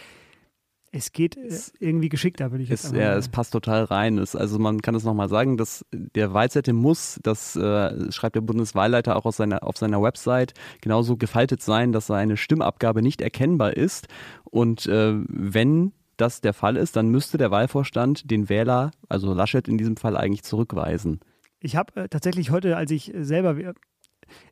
Es 0.93 1.13
geht 1.13 1.37
äh, 1.37 1.57
irgendwie 1.79 2.09
geschickter, 2.09 2.51
würde 2.51 2.65
ich 2.65 2.71
jetzt 2.71 2.83
sagen. 2.83 2.97
Ja, 2.97 3.15
es 3.15 3.29
passt 3.29 3.53
total 3.53 3.85
rein. 3.85 4.19
Es, 4.19 4.35
also 4.35 4.59
man 4.59 4.83
kann 4.83 4.97
es 4.97 5.05
nochmal 5.05 5.29
sagen, 5.29 5.57
dass 5.57 5.85
der 5.93 6.35
Wahlzettel 6.35 6.75
muss, 6.75 7.21
das 7.23 7.55
äh, 7.55 8.11
schreibt 8.11 8.35
der 8.35 8.41
Bundeswahlleiter 8.41 9.15
auch 9.15 9.33
seiner, 9.33 9.63
auf 9.63 9.77
seiner 9.77 10.03
Website, 10.03 10.55
genauso 10.81 11.17
gefaltet 11.17 11.63
sein, 11.63 11.93
dass 11.93 12.09
seine 12.09 12.37
Stimmabgabe 12.37 13.03
nicht 13.03 13.21
erkennbar 13.23 13.77
ist. 13.77 14.09
Und 14.45 14.87
äh, 14.87 15.15
wenn 15.29 15.93
das 16.21 16.41
der 16.41 16.53
Fall 16.53 16.77
ist, 16.77 16.97
dann 16.97 17.09
müsste 17.09 17.39
der 17.39 17.51
Wahlvorstand 17.51 18.31
den 18.31 18.49
Wähler, 18.49 18.91
also 19.09 19.33
Laschet 19.33 19.67
in 19.69 19.79
diesem 19.79 19.97
Fall, 19.97 20.17
eigentlich 20.17 20.43
zurückweisen. 20.43 21.21
Ich 21.61 21.77
habe 21.77 22.03
äh, 22.03 22.09
tatsächlich 22.09 22.51
heute, 22.51 22.77
als 22.77 22.91
ich 22.91 23.13
selber 23.15 23.57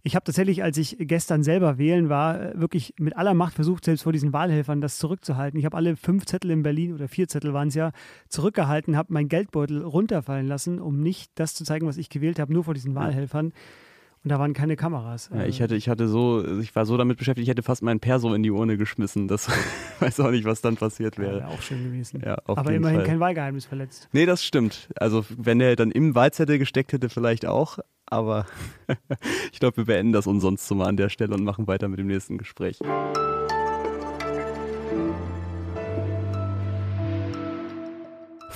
ich 0.03 0.15
habe 0.15 0.25
tatsächlich, 0.25 0.63
als 0.63 0.77
ich 0.77 0.97
gestern 0.99 1.43
selber 1.43 1.79
wählen 1.79 2.09
war, 2.09 2.41
äh, 2.41 2.61
wirklich 2.61 2.95
mit 2.99 3.17
aller 3.17 3.35
Macht 3.35 3.55
versucht, 3.55 3.85
selbst 3.85 4.03
vor 4.03 4.13
diesen 4.13 4.33
Wahlhelfern 4.33 4.81
das 4.81 4.99
zurückzuhalten. 4.99 5.59
Ich 5.59 5.65
habe 5.65 5.77
alle 5.77 5.97
fünf 5.97 6.27
Zettel 6.27 6.51
in 6.51 6.63
Berlin 6.63 6.95
oder 6.95 7.09
vier 7.09 7.29
Zettel 7.29 7.53
waren 7.53 7.69
es 7.69 7.75
ja, 7.75 7.93
zurückgehalten, 8.29 8.97
habe 8.97 9.13
meinen 9.13 9.29
Geldbeutel 9.29 9.83
runterfallen 9.83 10.47
lassen, 10.47 10.81
um 10.81 11.01
nicht 11.01 11.31
das 11.37 11.55
zu 11.55 11.65
zeigen, 11.65 11.87
was 11.87 11.97
ich 11.97 12.09
gewählt 12.09 12.39
habe, 12.39 12.53
nur 12.53 12.65
vor 12.65 12.75
diesen 12.75 12.95
Wahlhelfern. 12.95 13.53
Und 14.25 14.31
da 14.31 14.39
waren 14.39 14.53
keine 14.53 14.77
Kameras. 14.77 15.31
Ja, 15.33 15.45
ich 15.45 15.63
hatte, 15.63 15.77
ich 15.77 15.89
hatte 15.89 16.09
so, 16.09 16.45
ich 16.61 16.75
war 16.75 16.87
so 16.87 16.97
damit 16.97 17.19
beschäftigt, 17.19 17.45
ich 17.45 17.51
hätte 17.51 17.63
fast 17.63 17.83
meinen 17.83 18.01
Perso 18.01 18.35
in 18.35 18.43
die 18.43 18.51
Urne 18.51 18.77
geschmissen. 18.77 19.29
Das 19.29 19.49
weiß 20.01 20.21
auch 20.21 20.31
nicht, 20.31 20.45
was 20.45 20.61
dann 20.61 20.77
passiert 20.77 21.19
wäre. 21.19 21.41
Ja, 21.41 21.49
auch 21.49 21.63
schön 21.63 21.85
gewesen. 21.85 22.23
Ja, 22.25 22.39
Aber 22.45 22.73
immerhin 22.73 22.99
Fall. 22.99 23.07
kein 23.07 23.21
Wahlgeheimnis 23.21 23.67
verletzt. 23.67 24.09
Nee, 24.13 24.27
das 24.27 24.45
stimmt. 24.45 24.89
Also 24.97 25.25
wenn 25.37 25.61
er 25.61 25.77
dann 25.77 25.91
im 25.91 26.15
Wahlzettel 26.15 26.59
gesteckt 26.59 26.93
hätte, 26.93 27.09
vielleicht 27.09 27.47
auch. 27.47 27.79
Aber 28.07 28.47
ich 29.53 29.61
glaube, 29.61 29.77
wir 29.79 29.85
beenden 29.85 30.13
das 30.13 30.27
umsonst 30.27 30.67
so 30.67 30.75
mal 30.75 30.87
an 30.87 30.97
der 30.97 31.11
Stelle 31.11 31.35
und 31.35 31.45
machen 31.45 31.67
weiter 31.67 31.89
mit 31.89 31.99
dem 31.99 32.07
nächsten 32.07 32.39
Gespräch. 32.39 32.81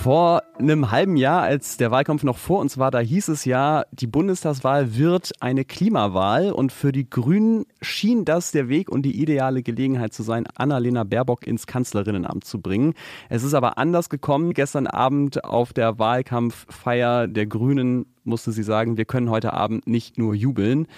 Vor 0.02 0.42
einem 0.58 0.90
halben 0.90 1.16
Jahr, 1.16 1.42
als 1.42 1.76
der 1.76 1.92
Wahlkampf 1.92 2.24
noch 2.24 2.36
vor 2.36 2.58
uns 2.58 2.76
war, 2.76 2.90
da 2.90 2.98
hieß 2.98 3.28
es 3.28 3.44
ja, 3.44 3.84
die 3.92 4.08
Bundestagswahl 4.08 4.96
wird 4.96 5.30
eine 5.38 5.64
Klimawahl 5.64 6.50
und 6.50 6.72
für 6.72 6.90
die 6.90 7.08
Grünen 7.08 7.66
schien 7.80 8.24
das 8.24 8.50
der 8.50 8.68
Weg 8.68 8.90
und 8.90 9.02
die 9.02 9.22
ideale 9.22 9.62
Gelegenheit 9.62 10.12
zu 10.12 10.24
sein, 10.24 10.48
Annalena 10.56 11.04
Baerbock 11.04 11.46
ins 11.46 11.68
Kanzlerinnenamt 11.68 12.42
zu 12.42 12.60
bringen. 12.60 12.94
Es 13.28 13.44
ist 13.44 13.54
aber 13.54 13.78
anders 13.78 14.08
gekommen. 14.08 14.54
Gestern 14.54 14.88
Abend 14.88 15.44
auf 15.44 15.72
der 15.72 16.00
Wahlkampffeier 16.00 17.28
der 17.28 17.46
Grünen 17.46 18.06
musste 18.24 18.50
sie 18.50 18.64
sagen, 18.64 18.96
wir 18.96 19.04
können 19.04 19.30
heute 19.30 19.52
Abend 19.52 19.86
nicht 19.86 20.18
nur 20.18 20.34
jubeln. 20.34 20.88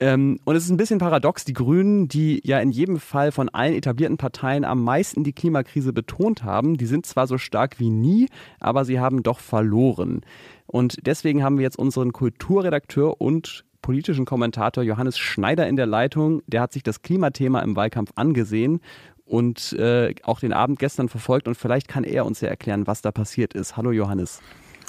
Ähm, 0.00 0.40
und 0.44 0.56
es 0.56 0.64
ist 0.64 0.70
ein 0.70 0.78
bisschen 0.78 0.98
paradox, 0.98 1.44
die 1.44 1.52
Grünen, 1.52 2.08
die 2.08 2.40
ja 2.42 2.58
in 2.58 2.70
jedem 2.70 2.98
Fall 2.98 3.32
von 3.32 3.50
allen 3.50 3.74
etablierten 3.74 4.16
Parteien 4.16 4.64
am 4.64 4.82
meisten 4.82 5.24
die 5.24 5.34
Klimakrise 5.34 5.92
betont 5.92 6.42
haben, 6.42 6.78
die 6.78 6.86
sind 6.86 7.04
zwar 7.04 7.26
so 7.26 7.36
stark 7.36 7.78
wie 7.78 7.90
nie, 7.90 8.28
aber 8.60 8.86
sie 8.86 8.98
haben 8.98 9.22
doch 9.22 9.38
verloren. 9.38 10.22
Und 10.66 11.06
deswegen 11.06 11.44
haben 11.44 11.58
wir 11.58 11.64
jetzt 11.64 11.78
unseren 11.78 12.12
Kulturredakteur 12.12 13.20
und 13.20 13.64
politischen 13.82 14.24
Kommentator 14.24 14.82
Johannes 14.82 15.18
Schneider 15.18 15.68
in 15.68 15.76
der 15.76 15.86
Leitung. 15.86 16.42
Der 16.46 16.62
hat 16.62 16.72
sich 16.72 16.82
das 16.82 17.02
Klimathema 17.02 17.60
im 17.60 17.76
Wahlkampf 17.76 18.12
angesehen 18.14 18.80
und 19.26 19.74
äh, 19.74 20.14
auch 20.22 20.40
den 20.40 20.52
Abend 20.52 20.78
gestern 20.78 21.08
verfolgt. 21.08 21.46
Und 21.46 21.56
vielleicht 21.56 21.88
kann 21.88 22.04
er 22.04 22.24
uns 22.24 22.40
ja 22.40 22.48
erklären, 22.48 22.86
was 22.86 23.02
da 23.02 23.12
passiert 23.12 23.52
ist. 23.52 23.76
Hallo 23.76 23.92
Johannes. 23.92 24.40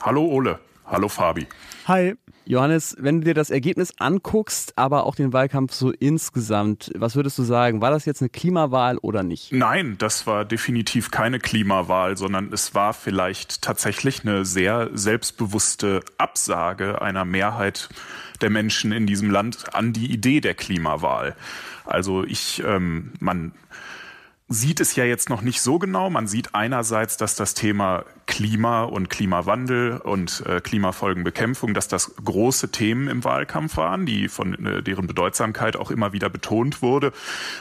Hallo 0.01 0.25
Ole. 0.25 0.59
Hallo 0.85 1.07
Fabi. 1.07 1.47
Hi. 1.87 2.15
Johannes, 2.51 2.97
wenn 2.99 3.21
du 3.21 3.27
dir 3.27 3.33
das 3.33 3.49
Ergebnis 3.49 3.93
anguckst, 3.97 4.77
aber 4.77 5.05
auch 5.05 5.15
den 5.15 5.31
Wahlkampf 5.31 5.71
so 5.71 5.91
insgesamt, 5.91 6.91
was 6.95 7.15
würdest 7.15 7.37
du 7.37 7.43
sagen? 7.43 7.79
War 7.79 7.91
das 7.91 8.03
jetzt 8.03 8.21
eine 8.21 8.27
Klimawahl 8.27 8.97
oder 8.97 9.23
nicht? 9.23 9.53
Nein, 9.53 9.95
das 9.97 10.27
war 10.27 10.43
definitiv 10.43 11.11
keine 11.11 11.39
Klimawahl, 11.39 12.17
sondern 12.17 12.51
es 12.51 12.75
war 12.75 12.91
vielleicht 12.91 13.61
tatsächlich 13.61 14.25
eine 14.25 14.43
sehr 14.43 14.89
selbstbewusste 14.91 16.01
Absage 16.17 17.01
einer 17.01 17.23
Mehrheit 17.23 17.87
der 18.41 18.49
Menschen 18.49 18.91
in 18.91 19.07
diesem 19.07 19.31
Land 19.31 19.73
an 19.73 19.93
die 19.93 20.11
Idee 20.11 20.41
der 20.41 20.53
Klimawahl. 20.53 21.37
Also 21.85 22.25
ich, 22.25 22.61
ähm, 22.65 23.13
man 23.21 23.53
sieht 24.49 24.81
es 24.81 24.97
ja 24.97 25.05
jetzt 25.05 25.29
noch 25.29 25.41
nicht 25.41 25.61
so 25.61 25.79
genau. 25.79 26.09
Man 26.09 26.27
sieht 26.27 26.53
einerseits, 26.53 27.15
dass 27.15 27.35
das 27.35 27.53
Thema 27.53 28.03
Klima 28.25 28.83
und 28.83 29.09
Klimawandel 29.09 29.97
und 29.97 30.43
äh, 30.45 30.61
Klimafolgenbekämpfung, 30.61 31.73
dass 31.73 31.87
das 31.87 32.15
große 32.23 32.71
Themen 32.71 33.07
im 33.07 33.23
Wahlkampf 33.23 33.77
waren, 33.77 34.05
die 34.05 34.27
von 34.27 34.65
äh, 34.65 34.83
deren 34.83 35.07
Bedeutsamkeit 35.07 35.75
auch 35.75 35.91
immer 35.91 36.13
wieder 36.13 36.29
betont 36.29 36.81
wurde. 36.81 37.11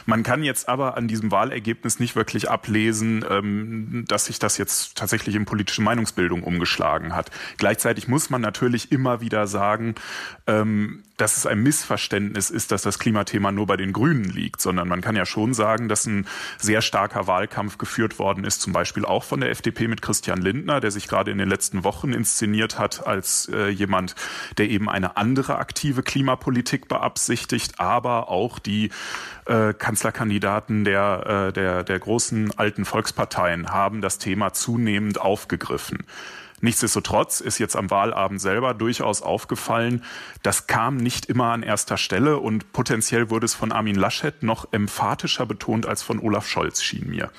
Man 0.05 0.23
kann 0.23 0.43
jetzt 0.43 0.69
aber 0.69 0.97
an 0.97 1.07
diesem 1.07 1.31
Wahlergebnis 1.31 1.99
nicht 1.99 2.15
wirklich 2.15 2.49
ablesen, 2.49 3.25
ähm, 3.29 4.05
dass 4.07 4.25
sich 4.25 4.39
das 4.39 4.57
jetzt 4.57 4.97
tatsächlich 4.97 5.35
in 5.35 5.45
politische 5.45 5.81
Meinungsbildung 5.81 6.43
umgeschlagen 6.43 7.15
hat. 7.15 7.31
Gleichzeitig 7.57 8.07
muss 8.07 8.29
man 8.29 8.41
natürlich 8.41 8.91
immer 8.91 9.21
wieder 9.21 9.47
sagen, 9.47 9.95
ähm, 10.47 11.03
dass 11.21 11.37
es 11.37 11.45
ein 11.45 11.61
Missverständnis 11.61 12.49
ist, 12.49 12.71
dass 12.71 12.81
das 12.81 12.97
Klimathema 12.97 13.51
nur 13.51 13.67
bei 13.67 13.77
den 13.77 13.93
Grünen 13.93 14.23
liegt, 14.23 14.59
sondern 14.59 14.87
man 14.87 15.01
kann 15.01 15.15
ja 15.15 15.25
schon 15.25 15.53
sagen, 15.53 15.87
dass 15.87 16.07
ein 16.07 16.25
sehr 16.57 16.81
starker 16.81 17.27
Wahlkampf 17.27 17.77
geführt 17.77 18.17
worden 18.17 18.43
ist, 18.43 18.59
zum 18.59 18.73
Beispiel 18.73 19.05
auch 19.05 19.23
von 19.23 19.39
der 19.39 19.51
FDP 19.51 19.87
mit 19.87 20.01
Christian 20.01 20.41
Lindner, 20.41 20.50
der 20.53 20.91
sich 20.91 21.07
gerade 21.07 21.31
in 21.31 21.37
den 21.37 21.49
letzten 21.49 21.83
Wochen 21.83 22.13
inszeniert 22.13 22.79
hat 22.79 23.05
als 23.05 23.49
äh, 23.53 23.69
jemand, 23.69 24.15
der 24.57 24.69
eben 24.69 24.89
eine 24.89 25.17
andere 25.17 25.57
aktive 25.57 26.03
Klimapolitik 26.03 26.87
beabsichtigt, 26.87 27.79
aber 27.79 28.29
auch 28.29 28.59
die 28.59 28.91
äh, 29.45 29.73
Kanzlerkandidaten 29.73 30.83
der, 30.83 31.47
äh, 31.49 31.53
der, 31.53 31.83
der 31.83 31.99
großen 31.99 32.57
alten 32.57 32.85
Volksparteien 32.85 33.69
haben 33.71 34.01
das 34.01 34.17
Thema 34.17 34.53
zunehmend 34.53 35.19
aufgegriffen. 35.19 36.05
Nichtsdestotrotz 36.61 37.41
ist 37.41 37.57
jetzt 37.57 37.75
am 37.75 37.89
Wahlabend 37.89 38.39
selber 38.39 38.75
durchaus 38.75 39.23
aufgefallen, 39.23 40.03
das 40.43 40.67
kam 40.67 40.97
nicht 40.97 41.25
immer 41.25 41.51
an 41.51 41.63
erster 41.63 41.97
Stelle 41.97 42.37
und 42.37 42.71
potenziell 42.71 43.31
wurde 43.31 43.45
es 43.45 43.55
von 43.55 43.71
Armin 43.71 43.95
Laschet 43.95 44.43
noch 44.43 44.71
emphatischer 44.71 45.47
betont 45.47 45.87
als 45.87 46.03
von 46.03 46.19
Olaf 46.19 46.47
Scholz, 46.47 46.83
schien 46.83 47.09
mir. 47.09 47.31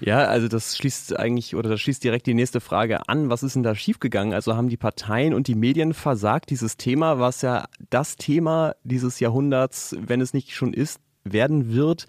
Ja, 0.00 0.24
also 0.24 0.48
das 0.48 0.76
schließt 0.76 1.18
eigentlich 1.18 1.54
oder 1.54 1.70
das 1.70 1.80
schließt 1.80 2.02
direkt 2.02 2.26
die 2.26 2.34
nächste 2.34 2.60
Frage 2.60 3.08
an. 3.08 3.30
Was 3.30 3.42
ist 3.42 3.54
denn 3.54 3.62
da 3.62 3.74
schiefgegangen? 3.74 4.34
Also 4.34 4.56
haben 4.56 4.68
die 4.68 4.76
Parteien 4.76 5.34
und 5.34 5.46
die 5.46 5.54
Medien 5.54 5.94
versagt, 5.94 6.50
dieses 6.50 6.76
Thema, 6.76 7.18
was 7.18 7.42
ja 7.42 7.66
das 7.90 8.16
Thema 8.16 8.74
dieses 8.84 9.20
Jahrhunderts, 9.20 9.96
wenn 9.98 10.20
es 10.20 10.34
nicht 10.34 10.54
schon 10.54 10.72
ist, 10.72 11.00
werden 11.24 11.72
wird, 11.72 12.06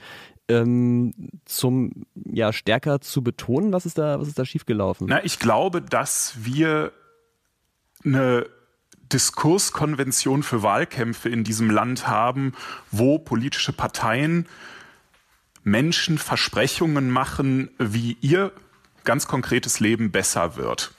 ähm, 0.48 1.13
zum 1.46 2.06
ja 2.16 2.54
stärker 2.54 3.02
zu 3.02 3.24
betonen? 3.24 3.74
Was 3.74 3.86
ist 3.86 3.98
da, 3.98 4.20
was 4.20 4.28
ist 4.28 4.40
da 4.40 4.46
schiefgelaufen? 4.46 5.08
Na, 5.10 5.24
ich 5.24 5.40
glaube, 5.40 5.82
dass 5.82 6.36
wir 6.40 6.92
eine 8.04 8.46
Diskurskonvention 9.12 10.44
für 10.44 10.63
Wahlkämpfe 10.63 11.30
in 11.30 11.44
diesem 11.44 11.70
Land 11.70 12.08
haben, 12.08 12.54
wo 12.92 13.20
politische 13.20 13.74
Parteien 13.74 14.48
Menschen 15.63 16.17
Versprechungen 16.17 17.10
machen, 17.10 17.70
wie 17.77 18.17
ihr 18.22 18.51
ganz 19.03 19.27
konkretes 19.27 19.79
Leben 19.79 20.12
besser 20.12 20.55
wird. 20.55 20.93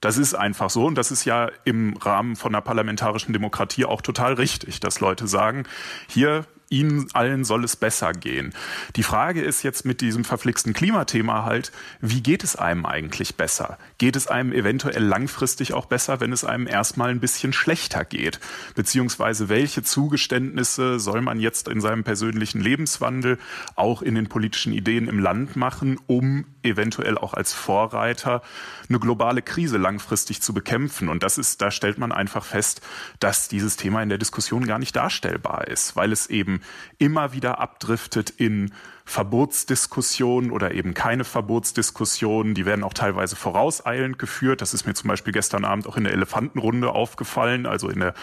Das 0.00 0.18
ist 0.18 0.34
einfach 0.34 0.70
so 0.70 0.86
und 0.86 0.96
das 0.96 1.10
ist 1.10 1.24
ja 1.24 1.50
im 1.64 1.96
Rahmen 1.96 2.36
von 2.36 2.54
einer 2.54 2.60
parlamentarischen 2.60 3.32
Demokratie 3.32 3.86
auch 3.86 4.02
total 4.02 4.34
richtig, 4.34 4.80
dass 4.80 5.00
Leute 5.00 5.26
sagen, 5.26 5.64
hier 6.08 6.44
ihnen 6.70 7.08
allen 7.12 7.44
soll 7.44 7.64
es 7.64 7.76
besser 7.76 8.12
gehen. 8.12 8.52
Die 8.96 9.02
Frage 9.02 9.42
ist 9.42 9.62
jetzt 9.62 9.84
mit 9.84 10.00
diesem 10.00 10.24
verflixten 10.24 10.72
Klimathema 10.72 11.44
halt, 11.44 11.72
wie 12.00 12.22
geht 12.22 12.44
es 12.44 12.56
einem 12.56 12.86
eigentlich 12.86 13.36
besser? 13.36 13.78
Geht 13.98 14.16
es 14.16 14.26
einem 14.26 14.52
eventuell 14.52 15.02
langfristig 15.02 15.72
auch 15.72 15.86
besser, 15.86 16.20
wenn 16.20 16.32
es 16.32 16.44
einem 16.44 16.66
erstmal 16.66 17.10
ein 17.10 17.20
bisschen 17.20 17.52
schlechter 17.52 18.04
geht? 18.04 18.40
Beziehungsweise 18.74 19.48
welche 19.48 19.82
Zugeständnisse 19.82 20.98
soll 20.98 21.20
man 21.20 21.38
jetzt 21.38 21.68
in 21.68 21.80
seinem 21.80 22.04
persönlichen 22.04 22.60
Lebenswandel 22.60 23.38
auch 23.76 24.02
in 24.02 24.14
den 24.14 24.28
politischen 24.28 24.72
Ideen 24.72 25.08
im 25.08 25.18
Land 25.18 25.56
machen, 25.56 25.98
um 26.06 26.46
eventuell 26.62 27.18
auch 27.18 27.34
als 27.34 27.52
Vorreiter 27.52 28.42
eine 28.88 28.98
globale 28.98 29.42
Krise 29.42 29.78
langfristig 29.78 30.42
zu 30.42 30.54
bekämpfen? 30.54 31.08
Und 31.08 31.22
das 31.22 31.38
ist, 31.38 31.62
da 31.62 31.70
stellt 31.70 31.98
man 31.98 32.12
einfach 32.12 32.44
fest, 32.44 32.80
dass 33.20 33.48
dieses 33.48 33.76
Thema 33.76 34.02
in 34.02 34.08
der 34.08 34.18
Diskussion 34.18 34.66
gar 34.66 34.78
nicht 34.78 34.96
darstellbar 34.96 35.68
ist, 35.68 35.96
weil 35.96 36.12
es 36.12 36.26
eben 36.28 36.53
eben 36.54 36.60
immer 36.98 37.32
wieder 37.32 37.58
abdriftet 37.58 38.30
in 38.30 38.72
Verbotsdiskussionen 39.04 40.50
oder 40.50 40.72
eben 40.72 40.94
keine 40.94 41.24
Verbotsdiskussionen. 41.24 42.54
Die 42.54 42.64
werden 42.64 42.84
auch 42.84 42.94
teilweise 42.94 43.36
vorauseilend 43.36 44.18
geführt. 44.18 44.60
Das 44.60 44.72
ist 44.72 44.86
mir 44.86 44.94
zum 44.94 45.08
Beispiel 45.08 45.32
gestern 45.32 45.64
Abend 45.64 45.86
auch 45.86 45.96
in 45.96 46.04
der 46.04 46.12
Elefantenrunde 46.12 46.90
aufgefallen, 46.90 47.66
also 47.66 47.88
in 47.88 48.00
der 48.00 48.14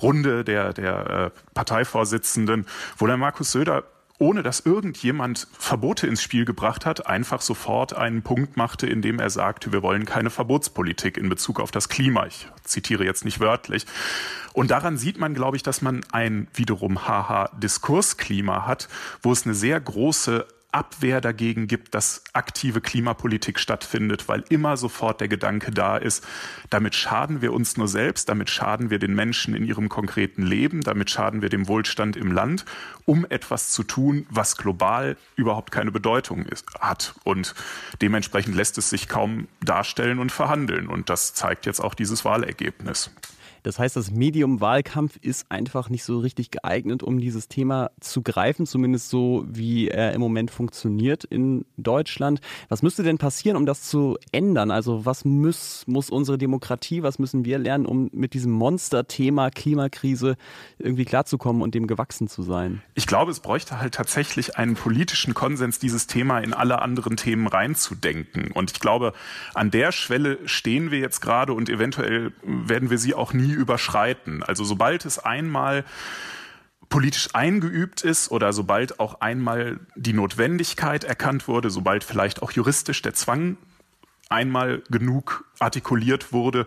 Runde 0.00 0.44
der, 0.44 0.72
der 0.72 1.10
äh, 1.10 1.30
Parteivorsitzenden, 1.54 2.66
wo 2.96 3.06
der 3.06 3.16
Markus 3.16 3.52
Söder 3.52 3.84
ohne 4.22 4.44
dass 4.44 4.60
irgendjemand 4.60 5.48
Verbote 5.58 6.06
ins 6.06 6.22
Spiel 6.22 6.44
gebracht 6.44 6.86
hat, 6.86 7.08
einfach 7.08 7.40
sofort 7.40 7.96
einen 7.96 8.22
Punkt 8.22 8.56
machte, 8.56 8.86
in 8.86 9.02
dem 9.02 9.18
er 9.18 9.30
sagte, 9.30 9.72
wir 9.72 9.82
wollen 9.82 10.04
keine 10.06 10.30
Verbotspolitik 10.30 11.16
in 11.16 11.28
Bezug 11.28 11.58
auf 11.58 11.72
das 11.72 11.88
Klima. 11.88 12.26
Ich 12.26 12.46
zitiere 12.62 13.04
jetzt 13.04 13.24
nicht 13.24 13.40
wörtlich. 13.40 13.84
Und 14.52 14.70
daran 14.70 14.96
sieht 14.96 15.18
man, 15.18 15.34
glaube 15.34 15.56
ich, 15.56 15.64
dass 15.64 15.82
man 15.82 16.02
ein 16.12 16.46
wiederum 16.54 17.08
haha 17.08 17.50
Diskursklima 17.58 18.64
hat, 18.64 18.88
wo 19.22 19.32
es 19.32 19.44
eine 19.44 19.56
sehr 19.56 19.80
große 19.80 20.46
Abwehr 20.72 21.20
dagegen 21.20 21.66
gibt, 21.68 21.94
dass 21.94 22.24
aktive 22.32 22.80
Klimapolitik 22.80 23.58
stattfindet, 23.58 24.28
weil 24.28 24.42
immer 24.48 24.76
sofort 24.76 25.20
der 25.20 25.28
Gedanke 25.28 25.70
da 25.70 25.96
ist, 25.96 26.26
damit 26.70 26.94
schaden 26.94 27.42
wir 27.42 27.52
uns 27.52 27.76
nur 27.76 27.88
selbst, 27.88 28.28
damit 28.28 28.50
schaden 28.50 28.90
wir 28.90 28.98
den 28.98 29.14
Menschen 29.14 29.54
in 29.54 29.64
ihrem 29.64 29.88
konkreten 29.88 30.42
Leben, 30.42 30.80
damit 30.80 31.10
schaden 31.10 31.42
wir 31.42 31.50
dem 31.50 31.68
Wohlstand 31.68 32.16
im 32.16 32.32
Land, 32.32 32.64
um 33.04 33.26
etwas 33.28 33.70
zu 33.70 33.82
tun, 33.82 34.26
was 34.30 34.56
global 34.56 35.16
überhaupt 35.36 35.70
keine 35.70 35.92
Bedeutung 35.92 36.46
ist, 36.46 36.66
hat. 36.80 37.14
Und 37.24 37.54
dementsprechend 38.00 38.54
lässt 38.54 38.78
es 38.78 38.90
sich 38.90 39.08
kaum 39.08 39.48
darstellen 39.60 40.18
und 40.18 40.32
verhandeln. 40.32 40.88
Und 40.88 41.10
das 41.10 41.34
zeigt 41.34 41.66
jetzt 41.66 41.80
auch 41.80 41.94
dieses 41.94 42.24
Wahlergebnis. 42.24 43.10
Das 43.62 43.78
heißt, 43.78 43.96
das 43.96 44.10
Medium 44.10 44.60
Wahlkampf 44.60 45.16
ist 45.20 45.50
einfach 45.50 45.88
nicht 45.88 46.04
so 46.04 46.18
richtig 46.18 46.50
geeignet, 46.50 47.02
um 47.02 47.18
dieses 47.18 47.48
Thema 47.48 47.90
zu 48.00 48.22
greifen, 48.22 48.66
zumindest 48.66 49.08
so, 49.08 49.44
wie 49.48 49.88
er 49.88 50.12
im 50.12 50.20
Moment 50.20 50.50
funktioniert 50.50 51.24
in 51.24 51.64
Deutschland. 51.76 52.40
Was 52.68 52.82
müsste 52.82 53.02
denn 53.02 53.18
passieren, 53.18 53.56
um 53.56 53.66
das 53.66 53.82
zu 53.82 54.18
ändern? 54.32 54.70
Also 54.70 55.06
was 55.06 55.24
muss, 55.24 55.84
muss 55.86 56.10
unsere 56.10 56.38
Demokratie, 56.38 57.02
was 57.02 57.18
müssen 57.18 57.44
wir 57.44 57.58
lernen, 57.58 57.86
um 57.86 58.10
mit 58.12 58.34
diesem 58.34 58.52
Monsterthema 58.52 59.50
Klimakrise 59.50 60.36
irgendwie 60.78 61.04
klarzukommen 61.04 61.62
und 61.62 61.74
dem 61.74 61.86
gewachsen 61.86 62.28
zu 62.28 62.42
sein? 62.42 62.82
Ich 62.94 63.06
glaube, 63.06 63.30
es 63.30 63.40
bräuchte 63.40 63.80
halt 63.80 63.94
tatsächlich 63.94 64.56
einen 64.56 64.74
politischen 64.74 65.34
Konsens, 65.34 65.78
dieses 65.78 66.06
Thema 66.06 66.40
in 66.40 66.52
alle 66.52 66.82
anderen 66.82 67.16
Themen 67.16 67.46
reinzudenken. 67.46 68.50
Und 68.52 68.72
ich 68.72 68.80
glaube, 68.80 69.12
an 69.54 69.70
der 69.70 69.92
Schwelle 69.92 70.38
stehen 70.46 70.90
wir 70.90 70.98
jetzt 70.98 71.20
gerade 71.20 71.52
und 71.52 71.68
eventuell 71.68 72.32
werden 72.42 72.90
wir 72.90 72.98
sie 72.98 73.14
auch 73.14 73.32
nie 73.32 73.51
nie 73.52 73.60
überschreiten. 73.60 74.42
Also 74.42 74.64
sobald 74.64 75.04
es 75.04 75.18
einmal 75.18 75.84
politisch 76.88 77.30
eingeübt 77.32 78.02
ist 78.02 78.30
oder 78.30 78.52
sobald 78.52 79.00
auch 79.00 79.20
einmal 79.20 79.80
die 79.96 80.12
Notwendigkeit 80.12 81.04
erkannt 81.04 81.48
wurde, 81.48 81.70
sobald 81.70 82.04
vielleicht 82.04 82.42
auch 82.42 82.50
juristisch 82.52 83.00
der 83.02 83.14
Zwang 83.14 83.56
einmal 84.28 84.82
genug 84.90 85.44
artikuliert 85.58 86.32
wurde, 86.32 86.66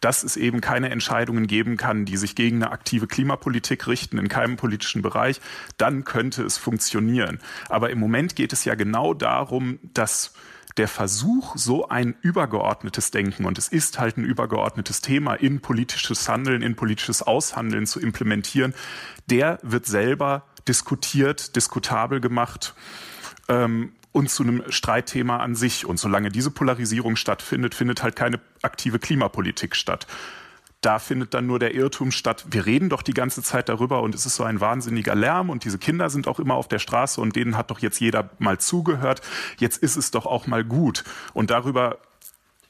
dass 0.00 0.22
es 0.22 0.36
eben 0.36 0.60
keine 0.60 0.90
Entscheidungen 0.90 1.46
geben 1.46 1.76
kann, 1.76 2.04
die 2.04 2.16
sich 2.16 2.36
gegen 2.36 2.62
eine 2.62 2.72
aktive 2.72 3.06
Klimapolitik 3.06 3.86
richten 3.86 4.18
in 4.18 4.28
keinem 4.28 4.56
politischen 4.56 5.02
Bereich, 5.02 5.40
dann 5.78 6.04
könnte 6.04 6.42
es 6.42 6.58
funktionieren. 6.58 7.38
Aber 7.68 7.90
im 7.90 7.98
Moment 7.98 8.36
geht 8.36 8.52
es 8.52 8.64
ja 8.64 8.74
genau 8.74 9.14
darum, 9.14 9.78
dass 9.94 10.34
der 10.76 10.88
Versuch, 10.88 11.56
so 11.56 11.88
ein 11.88 12.14
übergeordnetes 12.20 13.10
Denken, 13.10 13.44
und 13.44 13.58
es 13.58 13.68
ist 13.68 13.98
halt 13.98 14.16
ein 14.18 14.24
übergeordnetes 14.24 15.00
Thema, 15.00 15.34
in 15.34 15.60
politisches 15.60 16.28
Handeln, 16.28 16.62
in 16.62 16.76
politisches 16.76 17.22
Aushandeln 17.22 17.86
zu 17.86 18.00
implementieren, 18.00 18.74
der 19.30 19.58
wird 19.62 19.86
selber 19.86 20.44
diskutiert, 20.68 21.56
diskutabel 21.56 22.20
gemacht 22.20 22.74
ähm, 23.48 23.92
und 24.12 24.30
zu 24.30 24.42
einem 24.42 24.62
Streitthema 24.68 25.38
an 25.38 25.54
sich. 25.54 25.86
Und 25.86 25.98
solange 25.98 26.30
diese 26.30 26.50
Polarisierung 26.50 27.16
stattfindet, 27.16 27.74
findet 27.74 28.02
halt 28.02 28.16
keine 28.16 28.40
aktive 28.62 28.98
Klimapolitik 28.98 29.76
statt 29.76 30.06
da 30.80 30.98
findet 30.98 31.34
dann 31.34 31.46
nur 31.46 31.58
der 31.58 31.74
Irrtum 31.74 32.12
statt. 32.12 32.44
Wir 32.50 32.66
reden 32.66 32.88
doch 32.88 33.02
die 33.02 33.14
ganze 33.14 33.42
Zeit 33.42 33.68
darüber 33.68 34.02
und 34.02 34.14
es 34.14 34.26
ist 34.26 34.36
so 34.36 34.44
ein 34.44 34.60
wahnsinniger 34.60 35.14
Lärm 35.14 35.50
und 35.50 35.64
diese 35.64 35.78
Kinder 35.78 36.10
sind 36.10 36.28
auch 36.28 36.38
immer 36.38 36.54
auf 36.54 36.68
der 36.68 36.78
Straße 36.78 37.20
und 37.20 37.34
denen 37.34 37.56
hat 37.56 37.70
doch 37.70 37.80
jetzt 37.80 38.00
jeder 38.00 38.30
mal 38.38 38.58
zugehört. 38.58 39.20
Jetzt 39.58 39.82
ist 39.82 39.96
es 39.96 40.10
doch 40.10 40.26
auch 40.26 40.46
mal 40.46 40.64
gut. 40.64 41.04
Und 41.32 41.50
darüber 41.50 41.98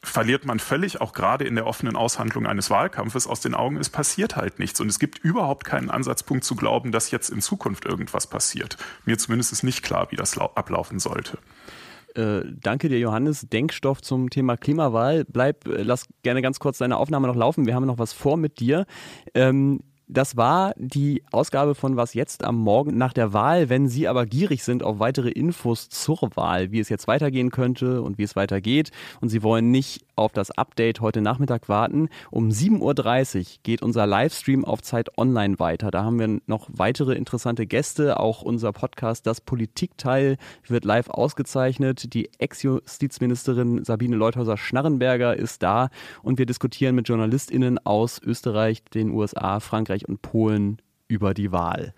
verliert 0.03 0.47
man 0.47 0.61
völlig, 0.61 1.01
auch 1.01 1.13
gerade 1.13 1.45
in 1.45 1.57
der 1.57 1.67
offenen 1.67 1.97
Aushandlung 1.97 2.47
eines 2.47 2.71
Wahlkampfes, 2.71 3.27
aus 3.27 3.41
den 3.41 3.55
Augen, 3.55 3.77
es 3.77 3.91
passiert 3.91 4.37
halt 4.37 4.59
nichts. 4.59 4.81
Und 4.81 4.89
es 4.89 4.99
gibt 4.99 5.19
überhaupt 5.19 5.65
keinen 5.65 5.91
Ansatzpunkt 5.91 6.45
zu 6.45 6.55
glauben, 6.55 6.93
dass 6.93 7.11
jetzt 7.11 7.29
in 7.29 7.41
Zukunft 7.43 7.85
irgendwas 7.85 8.27
passiert. 8.27 8.77
Mir 9.05 9.19
zumindest 9.19 9.53
ist 9.53 9.65
nicht 9.65 9.83
klar, 9.83 10.11
wie 10.11 10.17
das 10.17 10.39
ablaufen 10.39 11.01
sollte. 11.01 11.39
Äh, 12.17 12.43
danke 12.61 12.89
dir, 12.89 12.99
Johannes. 12.99 13.47
Denkstoff 13.49 14.01
zum 14.01 14.31
Thema 14.31 14.57
Klimawahl. 14.57 15.25
Bleib, 15.25 15.67
äh, 15.69 15.83
lass 15.83 16.07
gerne 16.23 16.41
ganz 16.41 16.59
kurz 16.59 16.79
deine 16.79 16.97
Aufnahme 16.97 17.27
noch 17.29 17.37
laufen. 17.37 17.67
Wir 17.67 17.75
haben 17.75 17.87
noch 17.87 17.99
was 17.99 18.13
vor 18.13 18.37
mit 18.37 18.59
dir. 18.59 18.87
Ähm, 19.35 19.81
das 20.09 20.37
war 20.37 20.73
die 20.77 21.23
Ausgabe 21.33 21.75
von 21.75 21.97
Was 21.97 22.15
jetzt 22.15 22.45
am 22.45 22.57
Morgen 22.57 22.97
nach 22.97 23.13
der 23.13 23.33
Wahl. 23.33 23.69
Wenn 23.69 23.89
Sie 23.89 24.07
aber 24.07 24.25
gierig 24.25 24.63
sind 24.63 24.83
auf 24.83 25.01
weitere 25.01 25.31
Infos 25.31 25.89
zur 25.89 26.31
Wahl, 26.35 26.71
wie 26.71 26.79
es 26.79 26.89
jetzt 26.89 27.09
weitergehen 27.09 27.51
könnte 27.51 28.03
und 28.03 28.17
wie 28.17 28.23
es 28.23 28.37
weitergeht 28.37 28.93
und 29.21 29.31
Sie 29.31 29.43
wollen 29.43 29.71
nicht 29.71 30.05
auf 30.15 30.33
das 30.33 30.51
Update 30.53 31.01
heute 31.01 31.21
Nachmittag 31.21 31.69
warten, 31.69 32.09
um 32.31 32.49
7.30 32.49 33.39
Uhr 33.39 33.45
geht 33.65 33.83
unser 33.83 34.07
Livestream 34.07 34.65
auf 34.65 34.81
Zeit 34.81 35.19
Online 35.19 35.59
weiter. 35.59 35.91
Da 35.91 36.05
haben 36.05 36.19
wir 36.19 36.41
noch 36.47 36.69
weitere 36.73 37.15
interessante 37.15 37.67
Gäste. 37.67 38.21
Auch 38.21 38.43
unser 38.43 38.73
Podcast 38.73 39.27
Das 39.27 39.41
Politikteil 39.41 40.37
wird 40.67 40.85
live 40.85 41.11
ausgezeichnet. 41.11 42.15
Die 42.15 42.31
Ex-Justizministerin 42.39 43.85
Sabine 43.85 44.17
Leuthäuser-Schnarrenberger 44.17 45.37
ist 45.37 45.63
da 45.63 45.91
und 46.23 46.39
wir 46.39 46.47
diskutieren 46.47 46.95
mit 46.95 47.09
JournalistInnen 47.09 47.85
aus 47.85 48.21
Österreich, 48.23 48.85
den 48.85 49.11
USA, 49.11 49.61
Frankreich, 49.61 49.96
Frankreich 49.97 50.09
und 50.09 50.23
Polen 50.23 50.79
über 51.09 51.35
die 51.35 51.53
Wahl. 51.53 51.93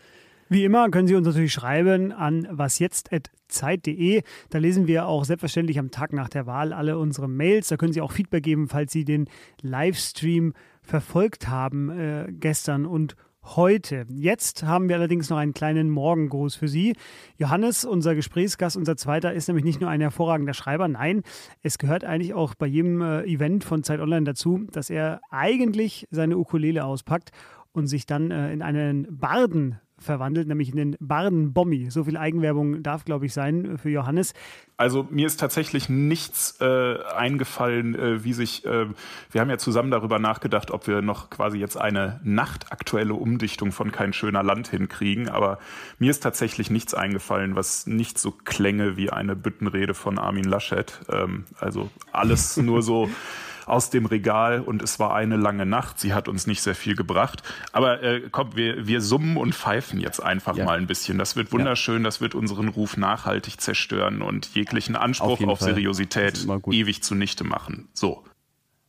Wie 0.50 0.64
immer 0.64 0.88
können 0.90 1.08
Sie 1.08 1.14
uns 1.14 1.26
natürlich 1.26 1.52
schreiben 1.52 2.10
an 2.10 2.48
wasjetzt.zeit.de. 2.50 4.22
Da 4.48 4.58
lesen 4.58 4.86
wir 4.86 5.06
auch 5.06 5.24
selbstverständlich 5.24 5.78
am 5.78 5.90
Tag 5.90 6.14
nach 6.14 6.30
der 6.30 6.46
Wahl 6.46 6.72
alle 6.72 6.98
unsere 6.98 7.28
Mails. 7.28 7.68
Da 7.68 7.76
können 7.76 7.92
Sie 7.92 8.00
auch 8.00 8.12
Feedback 8.12 8.44
geben, 8.44 8.68
falls 8.68 8.92
Sie 8.92 9.04
den 9.04 9.28
Livestream 9.60 10.54
verfolgt 10.80 11.48
haben 11.48 11.90
äh, 11.90 12.28
gestern 12.30 12.86
und 12.86 13.14
heute. 13.56 14.06
Jetzt 14.08 14.62
haben 14.62 14.88
wir 14.88 14.96
allerdings 14.96 15.30
noch 15.30 15.36
einen 15.36 15.54
kleinen 15.54 15.90
Morgengruß 15.90 16.54
für 16.54 16.68
Sie. 16.68 16.94
Johannes, 17.36 17.84
unser 17.84 18.14
Gesprächsgast, 18.14 18.76
unser 18.76 18.96
zweiter, 18.96 19.32
ist 19.32 19.48
nämlich 19.48 19.64
nicht 19.64 19.80
nur 19.80 19.90
ein 19.90 20.00
hervorragender 20.00 20.54
Schreiber. 20.54 20.88
Nein, 20.88 21.22
es 21.62 21.78
gehört 21.78 22.04
eigentlich 22.04 22.34
auch 22.34 22.54
bei 22.54 22.66
jedem 22.66 23.00
äh, 23.00 23.22
Event 23.24 23.64
von 23.64 23.82
Zeit 23.82 24.00
Online 24.00 24.24
dazu, 24.24 24.66
dass 24.72 24.90
er 24.90 25.20
eigentlich 25.30 26.06
seine 26.10 26.36
Ukulele 26.36 26.84
auspackt 26.84 27.30
und 27.78 27.86
sich 27.86 28.06
dann 28.06 28.30
äh, 28.30 28.52
in 28.52 28.62
einen 28.62 29.06
Barden 29.18 29.78
verwandelt, 29.98 30.46
nämlich 30.46 30.70
in 30.70 30.76
den 30.76 30.96
Barden-Bommi. 31.00 31.90
So 31.90 32.04
viel 32.04 32.16
Eigenwerbung 32.16 32.82
darf, 32.82 33.04
glaube 33.04 33.26
ich, 33.26 33.32
sein 33.32 33.78
für 33.78 33.90
Johannes. 33.90 34.32
Also 34.76 35.08
mir 35.10 35.26
ist 35.26 35.40
tatsächlich 35.40 35.88
nichts 35.88 36.58
äh, 36.60 37.02
eingefallen, 37.16 37.94
äh, 37.96 38.24
wie 38.24 38.32
sich, 38.32 38.64
äh, 38.64 38.86
wir 39.30 39.40
haben 39.40 39.50
ja 39.50 39.58
zusammen 39.58 39.90
darüber 39.90 40.18
nachgedacht, 40.20 40.70
ob 40.70 40.86
wir 40.86 41.02
noch 41.02 41.30
quasi 41.30 41.58
jetzt 41.58 41.76
eine 41.76 42.20
nachtaktuelle 42.22 43.14
Umdichtung 43.14 43.72
von 43.72 43.90
Kein 43.90 44.12
schöner 44.12 44.44
Land 44.44 44.68
hinkriegen, 44.68 45.28
aber 45.28 45.58
mir 45.98 46.10
ist 46.10 46.22
tatsächlich 46.22 46.70
nichts 46.70 46.94
eingefallen, 46.94 47.56
was 47.56 47.86
nicht 47.86 48.18
so 48.18 48.30
klänge 48.30 48.96
wie 48.96 49.10
eine 49.10 49.34
Büttenrede 49.34 49.94
von 49.94 50.18
Armin 50.18 50.44
Laschet. 50.44 51.00
Ähm, 51.10 51.44
also 51.58 51.90
alles 52.12 52.56
nur 52.56 52.82
so 52.82 53.10
aus 53.68 53.90
dem 53.90 54.06
Regal 54.06 54.60
und 54.60 54.82
es 54.82 54.98
war 54.98 55.14
eine 55.14 55.36
lange 55.36 55.66
Nacht. 55.66 55.98
Sie 56.00 56.14
hat 56.14 56.28
uns 56.28 56.46
nicht 56.46 56.62
sehr 56.62 56.74
viel 56.74 56.96
gebracht. 56.96 57.42
Aber 57.72 58.02
äh, 58.02 58.22
komm, 58.30 58.56
wir, 58.56 58.86
wir 58.86 59.00
summen 59.00 59.36
und 59.36 59.54
pfeifen 59.54 60.00
jetzt 60.00 60.20
einfach 60.20 60.56
ja. 60.56 60.64
mal 60.64 60.78
ein 60.78 60.86
bisschen. 60.86 61.18
Das 61.18 61.36
wird 61.36 61.52
wunderschön, 61.52 62.02
ja. 62.02 62.04
das 62.04 62.20
wird 62.20 62.34
unseren 62.34 62.68
Ruf 62.68 62.96
nachhaltig 62.96 63.60
zerstören 63.60 64.22
und 64.22 64.54
jeglichen 64.54 64.96
Anspruch 64.96 65.40
auf, 65.40 65.48
auf 65.48 65.60
Seriosität 65.60 66.46
ewig 66.70 67.02
zunichte 67.02 67.44
machen. 67.44 67.88
So. 67.92 68.24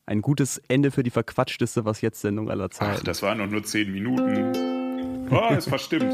Ein 0.05 0.21
gutes 0.21 0.57
Ende 0.67 0.89
für 0.89 1.03
die 1.03 1.11
verquatschteste 1.11 1.85
Was 1.85 2.01
jetzt 2.01 2.21
Sendung 2.21 2.49
aller 2.49 2.71
Zeiten. 2.71 2.97
Ach, 2.99 3.03
das 3.03 3.21
waren 3.21 3.37
noch 3.37 3.47
nur 3.47 3.63
zehn 3.63 3.91
Minuten. 3.91 5.29
Oh, 5.29 5.53
ist 5.53 5.69
verstimmt. 5.69 6.11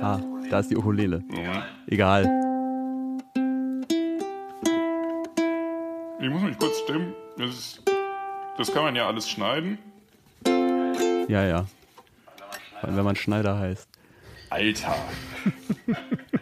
Ah, 0.00 0.20
da 0.48 0.60
ist 0.60 0.70
die 0.70 0.76
Ukulele. 0.76 1.22
Ja. 1.32 1.64
Egal. 1.88 2.49
Ich 6.22 6.28
muss 6.28 6.42
mich 6.42 6.58
kurz 6.58 6.78
stimmen. 6.80 7.14
Das, 7.38 7.48
ist, 7.48 7.82
das 8.58 8.70
kann 8.72 8.82
man 8.82 8.94
ja 8.94 9.06
alles 9.06 9.28
schneiden. 9.28 9.78
Ja, 11.28 11.46
ja. 11.46 11.66
Wenn 12.82 13.04
man 13.04 13.16
Schneider 13.16 13.58
heißt. 13.58 13.88
Alter. 14.50 14.96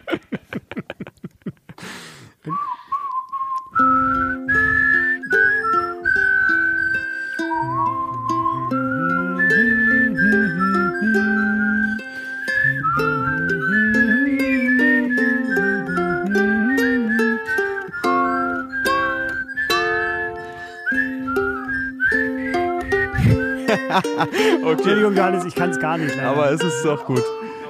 okay. 24.19 24.71
Entschuldigung, 24.71 25.15
Johannes, 25.15 25.45
ich 25.45 25.55
kann 25.55 25.69
es 25.69 25.79
gar 25.79 25.97
nicht. 25.97 26.15
Leider. 26.15 26.29
Aber 26.29 26.51
es 26.51 26.61
ist 26.61 26.83
doch 26.83 27.05
gut. 27.05 27.23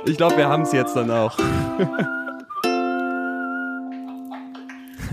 Ich 0.05 0.17
glaube, 0.17 0.37
wir 0.37 0.47
haben 0.47 0.63
es 0.63 0.71
jetzt 0.71 0.95
dann 0.95 1.11
auch. 1.11 1.37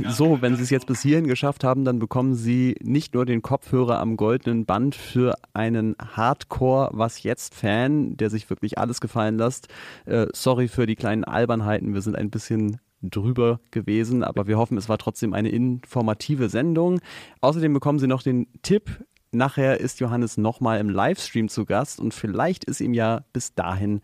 So, 0.08 0.42
wenn 0.42 0.56
Sie 0.56 0.62
es 0.62 0.70
jetzt 0.70 0.86
bis 0.86 1.00
hierhin 1.00 1.26
geschafft 1.26 1.64
haben, 1.64 1.84
dann 1.84 1.98
bekommen 1.98 2.34
Sie 2.34 2.76
nicht 2.82 3.14
nur 3.14 3.24
den 3.24 3.40
Kopfhörer 3.40 3.98
am 3.98 4.16
goldenen 4.16 4.66
Band 4.66 4.94
für 4.94 5.34
einen 5.54 5.96
Hardcore-Was 5.98 7.22
jetzt-Fan, 7.22 8.16
der 8.16 8.28
sich 8.28 8.48
wirklich 8.50 8.78
alles 8.78 9.00
gefallen 9.00 9.38
lässt. 9.38 9.68
Äh, 10.04 10.26
sorry 10.32 10.68
für 10.68 10.86
die 10.86 10.96
kleinen 10.96 11.24
Albernheiten, 11.24 11.94
wir 11.94 12.02
sind 12.02 12.16
ein 12.16 12.30
bisschen 12.30 12.78
drüber 13.02 13.60
gewesen, 13.70 14.22
aber 14.22 14.46
wir 14.46 14.58
hoffen, 14.58 14.76
es 14.76 14.88
war 14.88 14.98
trotzdem 14.98 15.32
eine 15.32 15.48
informative 15.48 16.48
Sendung. 16.48 17.00
Außerdem 17.40 17.72
bekommen 17.72 17.98
Sie 17.98 18.06
noch 18.06 18.22
den 18.22 18.48
Tipp, 18.62 19.04
nachher 19.36 19.80
ist 19.80 20.00
Johannes 20.00 20.36
nochmal 20.36 20.80
im 20.80 20.88
Livestream 20.88 21.48
zu 21.48 21.64
Gast 21.64 22.00
und 22.00 22.14
vielleicht 22.14 22.64
ist 22.64 22.80
ihm 22.80 22.94
ja 22.94 23.22
bis 23.32 23.54
dahin 23.54 24.00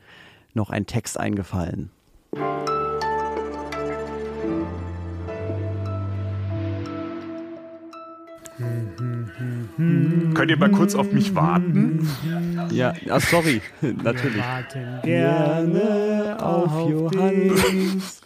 noch 0.54 0.70
ein 0.70 0.86
Text 0.86 1.18
eingefallen. 1.18 1.90
Könnt 10.34 10.50
ihr 10.50 10.56
mal 10.56 10.70
kurz 10.70 10.94
auf 10.94 11.12
mich 11.12 11.34
warten? 11.34 12.08
Ja, 12.70 12.94
ah, 13.08 13.20
sorry, 13.20 13.60
natürlich. 13.80 14.36
Wir 14.36 14.42
warten 14.42 15.00
gerne 15.02 16.36
auf 16.40 16.88
Johannes. 16.88 18.21